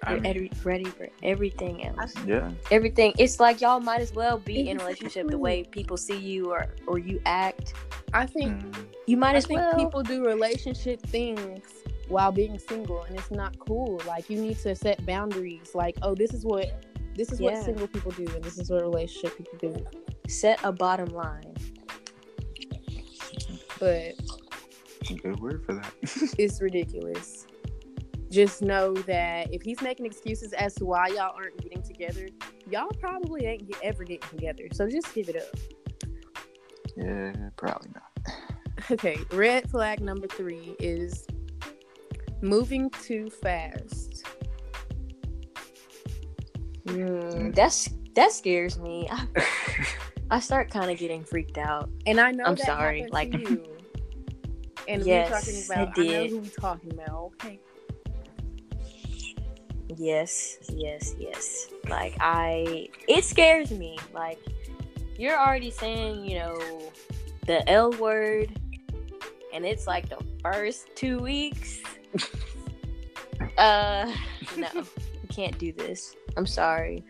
You're 0.09 0.21
mean, 0.21 0.51
ready 0.65 0.85
for 0.85 1.09
everything 1.23 1.85
else. 1.85 2.15
yeah. 2.25 2.51
everything. 2.71 3.15
It's 3.19 3.41
like 3.41 3.61
y'all 3.61 3.81
might 3.81 4.01
as 4.01 4.13
well 4.13 4.39
be 4.39 4.69
in 4.71 4.81
a 4.81 4.85
relationship 4.85 5.29
the 5.29 5.39
way 5.39 5.65
people 5.65 5.97
see 5.97 6.17
you 6.17 6.53
or 6.53 6.67
or 6.87 6.99
you 6.99 7.21
act. 7.27 7.75
I 8.15 8.25
think 8.27 8.53
Mm. 8.63 8.87
You 9.07 9.17
might 9.17 9.35
I 9.35 9.39
as 9.39 9.47
think 9.47 9.61
well. 9.61 9.75
people 9.75 10.03
do 10.03 10.25
relationship 10.25 11.01
things 11.03 11.65
while 12.09 12.33
being 12.33 12.59
single, 12.59 13.03
and 13.05 13.18
it's 13.18 13.31
not 13.31 13.59
cool. 13.59 14.01
Like 14.07 14.29
you 14.31 14.40
need 14.40 14.59
to 14.61 14.75
set 14.75 15.05
boundaries. 15.07 15.75
Like, 15.75 15.97
oh, 16.03 16.14
this 16.14 16.33
is 16.33 16.44
what 16.44 16.85
this 17.14 17.33
is 17.33 17.40
Yeah. 17.40 17.53
what 17.53 17.64
single 17.64 17.88
people 17.88 18.12
do, 18.12 18.27
and 18.35 18.42
this 18.44 18.59
is 18.59 18.71
what 18.71 18.83
relationship 18.83 19.37
people 19.38 19.59
do. 19.59 19.87
set 20.29 20.59
a 20.64 20.73
bottom 20.73 21.09
line. 21.09 21.55
But 23.79 24.14
Good 25.23 25.40
word 25.40 25.64
for 25.64 25.75
that. 25.75 25.92
it's 26.38 26.61
ridiculous. 26.61 27.47
Just 28.31 28.61
know 28.61 28.92
that 28.92 29.53
if 29.55 29.62
he's 29.62 29.81
making 29.81 30.05
excuses 30.05 30.53
as 30.53 30.75
to 30.75 30.85
why 30.85 31.07
y'all 31.09 31.33
aren't 31.35 31.57
getting 31.62 31.83
together, 31.83 32.29
y'all 32.68 32.90
probably 33.01 33.47
ain't 33.47 33.66
get, 33.66 33.79
ever 33.83 34.05
getting 34.05 34.29
together. 34.29 34.64
So 34.73 34.87
just 34.88 35.14
give 35.14 35.31
it 35.31 35.37
up. 35.37 35.57
yeah, 36.97 37.33
probably 37.57 37.90
not. 37.94 38.05
Okay, 38.92 39.18
red 39.33 39.68
flag 39.71 40.01
number 40.01 40.27
three 40.29 40.75
is 40.79 41.27
moving 42.40 42.90
too 42.90 43.31
fast. 43.31 44.24
Mm, 46.87 47.55
that's 47.55 47.90
that 48.14 48.33
scares 48.33 48.79
me. 48.79 49.09
I, 49.11 49.27
I 50.31 50.40
start 50.40 50.70
kind 50.70 50.90
of 50.90 50.98
getting 50.98 51.24
freaked 51.24 51.59
out. 51.59 51.90
And 52.07 52.20
I 52.20 52.33
know 52.33 52.44
I'm 52.44 52.57
sorry, 52.57 53.07
like-. 53.11 53.35
And 54.88 55.05
Yes, 55.05 55.31
we're 55.31 55.38
talking 55.38 55.64
about. 55.66 55.98
I, 55.98 56.03
know 56.03 56.09
did. 56.09 56.31
who 56.31 56.38
we 56.38 56.48
talking 56.48 56.92
about. 56.94 57.33
Okay. 57.44 57.61
Yes, 59.96 60.59
yes, 60.70 61.14
yes. 61.18 61.68
Like 61.88 62.16
I, 62.20 62.88
it 63.07 63.24
scares 63.24 63.70
me. 63.70 63.98
Like 64.14 64.38
you're 65.18 65.38
already 65.38 65.70
saying, 65.70 66.24
you 66.24 66.38
know, 66.38 66.59
the 67.46 67.68
L 67.68 67.92
word, 67.92 68.59
and 69.53 69.66
it's 69.66 69.87
like 69.87 70.09
the 70.09 70.24
first 70.42 70.88
two 70.94 71.18
weeks. 71.18 71.81
uh, 73.59 74.12
no, 74.57 74.68
you 74.75 75.29
can't 75.29 75.59
do 75.59 75.73
this. 75.73 76.14
I'm 76.37 76.47
sorry, 76.47 77.05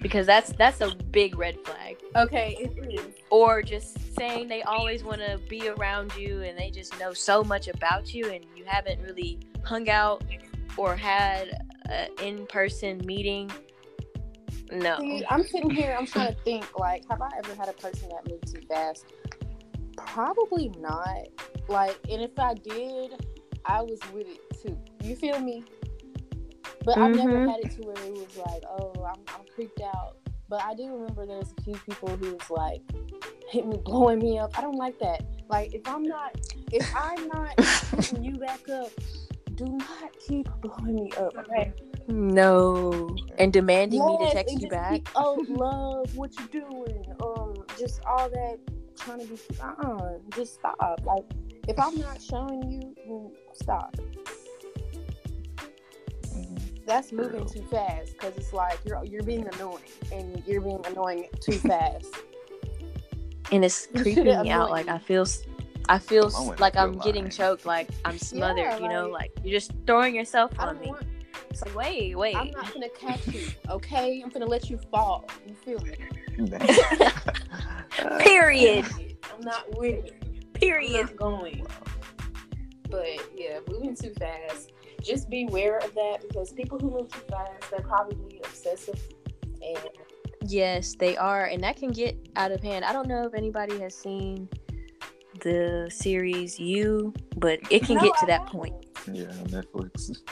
because 0.00 0.26
that's 0.26 0.52
that's 0.52 0.80
a 0.80 0.94
big 1.10 1.36
red 1.38 1.58
flag. 1.64 1.98
Okay. 2.16 2.56
It 2.58 2.94
is. 2.94 3.14
Or 3.30 3.62
just 3.62 4.14
saying 4.16 4.48
they 4.48 4.62
always 4.62 5.04
want 5.04 5.20
to 5.20 5.38
be 5.48 5.68
around 5.68 6.14
you, 6.16 6.42
and 6.42 6.58
they 6.58 6.70
just 6.70 6.98
know 6.98 7.12
so 7.12 7.44
much 7.44 7.68
about 7.68 8.12
you, 8.14 8.30
and 8.30 8.44
you 8.56 8.64
haven't 8.66 9.00
really 9.02 9.38
hung 9.64 9.88
out 9.88 10.24
or 10.76 10.96
had 10.96 11.62
an 11.86 12.08
in-person 12.22 13.02
meeting. 13.04 13.50
No. 14.72 14.98
See, 14.98 15.24
I'm 15.28 15.42
sitting 15.42 15.70
here. 15.70 15.96
I'm 15.98 16.06
trying 16.06 16.34
to 16.34 16.40
think. 16.42 16.78
Like, 16.78 17.04
have 17.10 17.20
I 17.20 17.30
ever 17.38 17.54
had 17.54 17.68
a 17.68 17.72
person 17.72 18.08
that 18.10 18.28
moved 18.30 18.54
too 18.54 18.62
fast? 18.68 19.06
Probably 19.96 20.70
not. 20.78 21.28
Like, 21.68 21.98
and 22.08 22.22
if 22.22 22.38
I 22.38 22.54
did, 22.54 23.14
I 23.64 23.82
was 23.82 24.00
with 24.12 24.26
it 24.28 24.40
too. 24.62 24.78
You 25.02 25.16
feel 25.16 25.38
me? 25.40 25.64
But 26.84 26.98
I've 26.98 27.14
never 27.14 27.38
Mhm. 27.38 27.50
had 27.50 27.60
it 27.60 27.70
to 27.72 27.82
where 27.82 27.96
it 27.96 28.12
was 28.12 28.36
like, 28.38 28.62
oh, 28.68 28.92
I'm, 29.04 29.20
I'm 29.34 29.44
creeped 29.54 29.80
out. 29.82 30.16
But 30.48 30.62
I 30.64 30.74
do 30.74 30.86
remember 30.92 31.26
there's 31.26 31.52
a 31.58 31.62
few 31.62 31.74
people 31.86 32.08
who 32.16 32.32
was 32.34 32.50
like, 32.50 32.80
hit 33.48 33.66
me, 33.66 33.76
blowing 33.84 34.18
me 34.18 34.38
up. 34.38 34.56
I 34.58 34.62
don't 34.62 34.76
like 34.76 34.98
that. 35.00 35.22
Like, 35.48 35.74
if 35.74 35.86
I'm 35.86 36.02
not, 36.02 36.36
if 36.72 36.90
I'm 36.96 37.28
not 37.28 37.60
hitting 37.90 38.24
you 38.24 38.36
back 38.38 38.68
up, 38.68 38.90
do 39.54 39.66
not 39.66 40.18
keep 40.18 40.48
blowing 40.60 40.94
me 40.94 41.12
up. 41.18 41.36
Okay. 41.36 41.72
No. 42.08 43.14
And 43.38 43.52
demanding 43.52 44.04
me 44.04 44.18
to 44.18 44.32
text 44.32 44.60
you 44.60 44.68
back. 44.68 44.92
be, 44.92 45.02
oh, 45.14 45.44
love, 45.48 46.16
what 46.16 46.32
you 46.40 46.46
doing? 46.46 47.04
Um, 47.22 47.54
just 47.78 48.00
all 48.06 48.28
that 48.28 48.58
trying 48.98 49.20
to 49.20 49.26
be. 49.26 49.38
Uh, 49.60 49.86
uh 49.86 50.12
just 50.34 50.54
stop. 50.54 51.00
Like, 51.04 51.24
If 51.70 51.78
I'm 51.78 51.96
not 52.00 52.20
showing 52.20 52.68
you, 52.68 52.94
then 53.06 53.30
stop. 53.52 53.94
That's 56.84 57.12
moving 57.12 57.46
too 57.46 57.62
fast 57.70 58.14
because 58.14 58.36
it's 58.36 58.52
like 58.52 58.80
you're 58.84 59.04
you're 59.04 59.22
being 59.22 59.46
annoying 59.54 59.78
and 60.12 60.42
you're 60.48 60.60
being 60.62 60.84
annoying 60.86 61.28
too 61.40 61.52
fast. 61.68 62.08
and 63.52 63.64
it's 63.64 63.86
creeping 63.94 64.24
me 64.24 64.50
out. 64.50 64.70
Like. 64.70 64.88
I 64.88 64.98
feel, 64.98 65.22
s- 65.22 65.44
I 65.88 65.98
feel 66.00 66.26
s- 66.26 66.34
I 66.34 66.40
wouldn't 66.40 66.58
like 66.60 66.76
I'm 66.76 66.98
getting 66.98 67.30
choked. 67.30 67.66
Like 67.66 67.88
I'm 68.04 68.18
smothered. 68.18 68.64
Yeah, 68.64 68.78
you 68.78 68.88
know, 68.88 69.08
like- 69.08 69.30
like 69.36 69.44
you're 69.44 69.52
just 69.60 69.70
throwing 69.86 70.16
yourself 70.16 70.50
I 70.58 70.66
on 70.66 70.80
me. 70.80 70.88
want. 70.88 71.04
It's 71.50 71.62
like 71.64 71.76
wait, 71.76 72.16
wait. 72.16 72.34
I'm 72.34 72.50
not 72.50 72.74
gonna 72.74 72.88
catch 72.88 73.28
you, 73.28 73.46
okay? 73.68 74.20
I'm 74.24 74.30
gonna 74.30 74.44
let 74.46 74.68
you 74.68 74.76
fall. 74.90 75.24
You 75.46 75.54
feel 75.54 75.78
me? 75.82 75.94
Period. 78.24 78.84
I'm 79.32 79.40
not 79.42 79.78
with 79.78 80.06
it. 80.06 80.16
I'm 80.62 80.68
Period. 80.68 81.06
not 81.06 81.16
going. 81.16 81.66
But 82.90 83.06
yeah, 83.36 83.60
moving 83.68 83.94
too 83.94 84.12
fast. 84.18 84.72
Just 85.02 85.30
be 85.30 85.46
aware 85.48 85.78
of 85.78 85.94
that 85.94 86.18
because 86.26 86.52
people 86.52 86.78
who 86.78 86.90
move 86.90 87.08
too 87.10 87.20
fast, 87.30 87.70
they're 87.70 87.80
probably 87.80 88.40
obsessive. 88.44 89.00
And 89.62 89.78
Yes, 90.46 90.94
they 90.98 91.16
are, 91.16 91.44
and 91.46 91.62
that 91.62 91.76
can 91.76 91.90
get 91.90 92.16
out 92.36 92.50
of 92.50 92.62
hand. 92.62 92.84
I 92.84 92.92
don't 92.92 93.06
know 93.08 93.24
if 93.26 93.34
anybody 93.34 93.78
has 93.80 93.94
seen 93.94 94.48
the 95.40 95.88
series 95.92 96.58
You, 96.58 97.14
but 97.36 97.60
it 97.70 97.84
can 97.84 97.96
No, 97.96 98.02
get 98.02 98.16
to 98.18 98.24
I 98.24 98.26
that 98.26 98.40
haven't. 98.42 98.50
point. 98.50 98.74
yeah, 99.12 99.24
Netflix. 99.48 100.16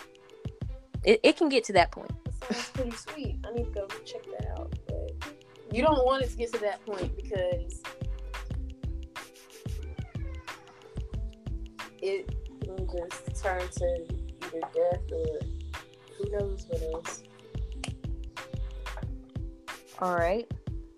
It, 1.04 1.20
it 1.22 1.36
can 1.36 1.48
get 1.48 1.62
to 1.64 1.72
that 1.74 1.92
point. 1.92 2.10
That 2.24 2.54
sounds 2.56 2.68
pretty 2.70 2.90
sweet. 2.90 3.36
I 3.46 3.52
need 3.54 3.66
to 3.66 3.70
go 3.70 3.86
check 4.04 4.22
that 4.36 4.48
out. 4.58 4.74
But 4.88 5.12
you 5.72 5.80
don't 5.80 6.04
want 6.04 6.24
it 6.24 6.30
to 6.30 6.36
get 6.36 6.52
to 6.54 6.58
that 6.58 6.84
point 6.84 7.14
because 7.14 7.80
it 12.02 12.34
can 12.76 12.86
just 12.86 13.42
turn 13.42 13.60
to 13.60 14.06
either 14.44 14.60
death 14.74 15.12
or 15.12 15.40
who 16.16 16.30
knows 16.38 16.66
what 16.68 16.82
else. 16.94 17.22
All 20.00 20.14
right. 20.14 20.50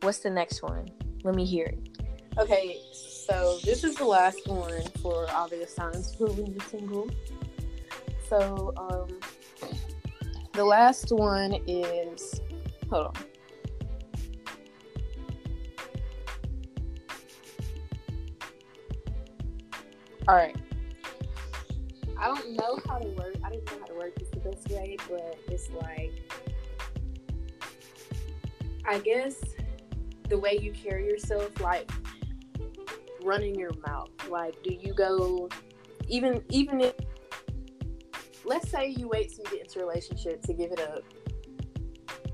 What's 0.02 0.18
the 0.18 0.30
next 0.30 0.62
one? 0.62 0.88
Let 1.24 1.34
me 1.34 1.44
hear 1.44 1.66
it. 1.66 1.78
Okay, 2.38 2.78
so 2.92 3.58
this 3.64 3.84
is 3.84 3.96
the 3.96 4.04
last 4.04 4.46
one 4.46 4.82
for 5.02 5.26
obvious 5.30 5.74
signs 5.74 6.14
for 6.14 6.26
when 6.28 6.46
you're 6.52 6.64
single. 6.68 7.10
So, 8.28 8.72
um, 8.76 9.18
the 10.52 10.64
last 10.64 11.10
one 11.10 11.54
is 11.66 12.40
hold 12.88 13.08
on. 13.08 13.14
All 20.28 20.36
right. 20.36 20.56
I 22.20 22.26
don't 22.26 22.52
know 22.52 22.78
how 22.86 22.98
to 22.98 23.08
work. 23.08 23.36
I 23.42 23.50
didn't 23.50 23.66
know 23.66 23.78
how 23.80 23.86
to 23.86 23.94
work 23.94 24.14
this 24.18 24.28
the 24.28 24.40
best 24.40 24.68
way, 24.68 24.96
but 25.08 25.38
it's 25.48 25.70
like, 25.70 26.12
I 28.86 28.98
guess 28.98 29.36
the 30.28 30.38
way 30.38 30.58
you 30.60 30.72
carry 30.72 31.06
yourself, 31.06 31.58
like 31.60 31.90
running 33.22 33.54
your 33.54 33.72
mouth. 33.86 34.10
Like, 34.28 34.54
do 34.62 34.74
you 34.74 34.92
go 34.92 35.48
even 36.08 36.42
even 36.50 36.80
if 36.80 36.94
let's 38.44 38.70
say 38.70 38.88
you 38.88 39.08
wait 39.08 39.30
till 39.30 39.44
you 39.44 39.58
get 39.58 39.66
into 39.66 39.80
a 39.80 39.86
relationship 39.86 40.42
to 40.42 40.52
give 40.52 40.72
it 40.72 40.80
up, 40.80 41.02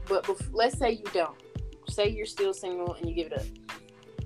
but 0.07 0.25
bef- 0.25 0.51
let's 0.53 0.79
say 0.79 0.93
you 0.93 1.05
don't. 1.13 1.37
Say 1.89 2.09
you're 2.09 2.27
still 2.27 2.53
single 2.53 2.95
and 2.95 3.09
you 3.09 3.15
give 3.15 3.33
it 3.33 3.39
up. 3.39 3.47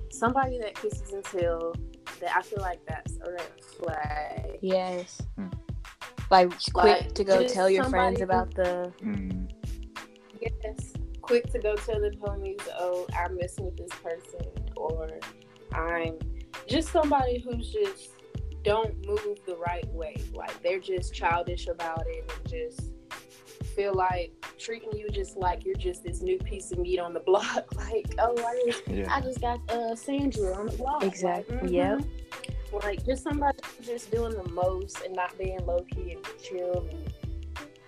Somebody 0.09 0.57
that 0.59 0.75
kisses 0.75 1.13
and 1.13 1.23
tell 1.23 1.75
that 2.21 2.35
I 2.35 2.41
feel 2.41 2.61
like 2.61 2.79
that's 2.87 3.17
a 3.25 3.31
red 3.31 3.63
flag. 3.77 4.59
Yes. 4.61 5.21
Hmm. 5.37 5.47
Like 6.29 6.49
quick 6.73 7.01
Like, 7.01 7.13
to 7.15 7.23
go 7.23 7.45
tell 7.47 7.69
your 7.69 7.83
friends 7.85 8.19
who- 8.19 8.23
about 8.23 8.53
the 8.55 8.91
Mm. 9.01 9.51
Yes. 10.39 10.93
Quick 11.21 11.51
to 11.51 11.59
go 11.59 11.75
tell 11.75 11.99
the 12.01 12.09
homies, 12.19 12.61
oh, 12.79 13.05
I'm 13.15 13.37
messing 13.37 13.65
with 13.65 13.77
this 13.77 13.91
person, 13.99 14.47
or 14.75 15.07
I'm 15.73 16.17
just 16.67 16.89
somebody 16.89 17.39
who's 17.39 17.71
just 17.71 18.11
don't 18.63 18.95
move 19.05 19.39
the 19.45 19.55
right 19.57 19.87
way. 19.89 20.15
Like 20.33 20.61
they're 20.63 20.79
just 20.79 21.13
childish 21.13 21.67
about 21.67 22.03
it 22.07 22.31
and 22.37 22.49
just 22.49 22.93
feel 23.75 23.93
like 23.93 24.31
treating 24.59 24.91
you 24.97 25.09
just 25.09 25.37
like 25.37 25.65
you're 25.65 25.75
just 25.75 26.03
this 26.03 26.21
new 26.21 26.37
piece 26.37 26.71
of 26.71 26.79
meat 26.79 26.99
on 26.99 27.13
the 27.13 27.19
block. 27.31 27.73
Like, 27.75 28.13
oh, 28.19 28.35
I 28.37 28.63
just, 28.71 28.87
Yeah. 28.87 29.13
I 29.13 29.21
just 29.21 29.41
got 29.41 29.59
uh, 29.71 29.95
Sandra 29.95 30.53
on 30.55 30.67
the 30.67 30.77
block. 30.77 31.03
Exactly, 31.03 31.57
Like, 31.57 31.71
yep. 31.71 31.99
mhm. 31.99 32.83
Like 32.83 33.05
just 33.05 33.23
somebody 33.23 33.57
just 33.81 34.11
doing 34.11 34.31
the 34.33 34.47
most 34.49 35.01
and 35.01 35.13
not 35.13 35.37
being 35.37 35.59
low 35.65 35.85
key 35.91 36.13
and 36.13 36.25
chill 36.41 36.87
and 36.89 37.13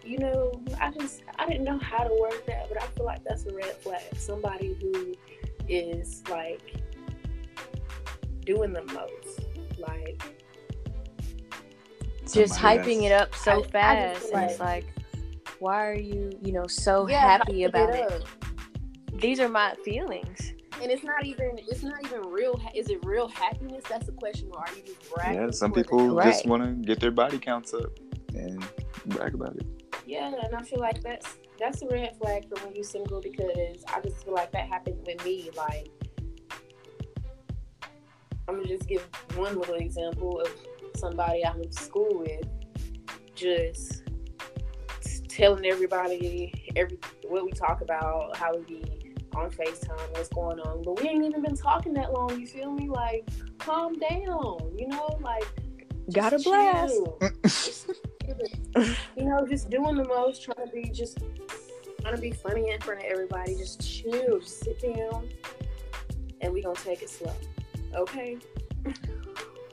you 0.04 0.18
know, 0.18 0.62
I 0.82 0.92
just 0.92 1.24
I 1.40 1.48
didn't 1.48 1.64
know 1.64 1.78
how 1.80 2.04
to 2.04 2.14
word 2.20 2.42
that, 2.48 2.68
but 2.68 2.84
I 2.84 2.86
feel 2.88 3.06
like 3.06 3.24
that's 3.24 3.46
a 3.46 3.54
red 3.54 3.78
flag. 3.78 4.02
Somebody 4.18 4.76
who 4.82 5.14
is 5.70 6.22
like 6.30 6.76
doing 8.46 8.74
the 8.74 8.84
most. 8.84 9.40
Like 9.80 10.22
just 12.32 12.56
Somebody 12.56 12.80
hyping 12.80 13.02
that's- 13.02 13.04
it 13.04 13.12
up 13.14 13.36
so 13.36 13.52
I- 13.52 13.56
I 13.56 13.60
just 13.62 13.72
fast. 13.72 14.22
feel 14.28 14.38
and 14.38 14.52
it's 14.52 14.60
like, 14.60 14.86
why 15.64 15.88
are 15.88 15.96
you, 15.96 16.30
you 16.42 16.52
know, 16.52 16.68
so 16.68 17.08
yeah, 17.08 17.22
happy 17.22 17.64
about 17.64 17.96
it? 17.96 18.12
up. 18.12 18.22
These 19.14 19.40
are 19.40 19.48
my 19.48 19.76
feelings. 19.86 20.52
And 20.82 20.92
it's 20.92 21.04
not 21.06 21.24
even 21.26 21.52
it's 21.70 21.84
not 21.84 22.04
even 22.06 22.22
real. 22.30 22.58
ha- 22.58 22.72
Is 22.76 22.90
it 22.90 23.00
real 23.06 23.30
happiness? 23.30 23.84
That's 23.90 24.06
the 24.08 24.12
question. 24.12 24.50
Or 24.52 24.60
are 24.60 24.76
you 24.76 24.82
just 24.86 25.14
bragging? 25.14 25.42
Yeah, 25.42 25.52
some 25.52 25.72
for 25.72 25.80
the- 25.80 25.84
people 25.86 26.16
Right. 26.16 26.26
just 26.34 26.46
want 26.46 26.64
to 26.64 26.72
get 26.86 27.00
their 27.00 27.12
body 27.12 27.40
counts 27.40 27.74
up 27.74 27.92
and 28.36 28.62
brag 29.06 29.34
about 29.36 29.56
it. 29.56 29.66
Yeah, 30.06 30.34
and 30.44 30.54
I 30.54 30.62
feel 30.64 30.80
like 30.80 31.02
that's 31.02 31.38
that's 31.58 31.82
a 31.82 31.88
red 31.88 32.18
flag 32.18 32.50
for 32.50 32.62
when 32.66 32.76
you're 32.76 32.84
single 32.84 33.22
because 33.22 33.86
I 33.88 34.02
just 34.02 34.26
feel 34.26 34.34
like 34.34 34.52
that 34.52 34.68
happened 34.68 35.00
with 35.08 35.24
me. 35.24 35.50
Like, 35.56 35.88
I'm 38.50 38.56
gonna 38.56 38.68
just 38.68 38.88
give 38.90 39.08
one 39.36 39.58
little 39.58 39.76
example 39.76 40.42
of 40.42 40.50
somebody 40.98 41.46
I 41.46 41.56
went 41.56 41.72
to 41.72 41.82
school 41.84 42.10
with, 42.20 42.46
just 43.36 44.03
telling 45.36 45.66
everybody 45.66 46.54
every 46.76 46.98
what 47.28 47.46
we 47.46 47.52
talk 47.52 47.82
about, 47.82 48.36
how 48.38 48.56
we 48.56 48.64
be 48.64 49.16
on 49.36 49.50
Facetime, 49.50 50.12
what's 50.12 50.30
going 50.30 50.60
on, 50.60 50.84
but 50.84 51.02
we 51.02 51.10
ain't 51.10 51.26
even 51.26 51.42
been 51.42 51.56
talking 51.56 51.94
that 51.94 52.14
long. 52.14 52.40
You 52.40 52.46
feel 52.46 52.72
me? 52.72 52.88
Like, 52.88 53.28
calm 53.58 53.94
down. 53.98 54.72
You 54.78 54.88
know, 54.88 55.18
like 55.22 55.46
Got 56.12 56.34
a 56.34 56.40
blast. 56.40 57.00
Just 57.44 57.90
you 59.16 59.26
know, 59.26 59.46
just 59.48 59.70
doing 59.70 59.96
the 59.96 60.06
most, 60.06 60.44
trying 60.44 60.68
to 60.68 60.74
be 60.74 60.90
just 60.90 61.20
trying 62.02 62.16
to 62.16 62.22
be 62.22 62.32
funny 62.32 62.72
in 62.72 62.80
front 62.82 63.00
of 63.00 63.06
everybody. 63.06 63.56
Just 63.56 63.82
chill, 63.82 64.40
just 64.40 64.64
sit 64.64 64.82
down, 64.82 65.30
and 66.42 66.54
we 66.54 66.62
gonna 66.62 66.76
take 66.76 67.02
it 67.02 67.10
slow. 67.10 67.34
Okay. 67.96 68.38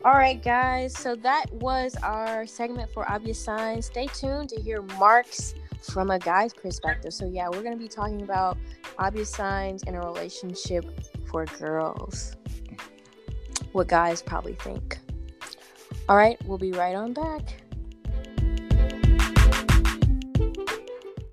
All 0.02 0.14
right, 0.14 0.42
guys. 0.42 0.96
So 0.96 1.14
that 1.16 1.52
was 1.52 1.94
our 2.02 2.46
segment 2.46 2.90
for 2.90 3.10
obvious 3.10 3.38
signs. 3.38 3.86
Stay 3.86 4.06
tuned 4.06 4.48
to 4.48 4.60
hear 4.60 4.80
Mark's 4.98 5.54
from 5.82 6.10
a 6.10 6.18
guy's 6.18 6.54
perspective. 6.54 7.12
So 7.12 7.26
yeah, 7.26 7.50
we're 7.50 7.62
gonna 7.62 7.76
be 7.76 7.88
talking 7.88 8.22
about 8.22 8.56
obvious 8.98 9.28
signs 9.28 9.82
in 9.82 9.94
a 9.94 10.00
relationship 10.00 10.86
for 11.26 11.44
girls. 11.44 12.34
What 13.72 13.88
guys 13.88 14.22
probably 14.22 14.54
think. 14.54 14.98
All 16.08 16.16
right, 16.16 16.38
we'll 16.46 16.58
be 16.58 16.72
right 16.72 16.94
on 16.94 17.12
back. 17.12 17.59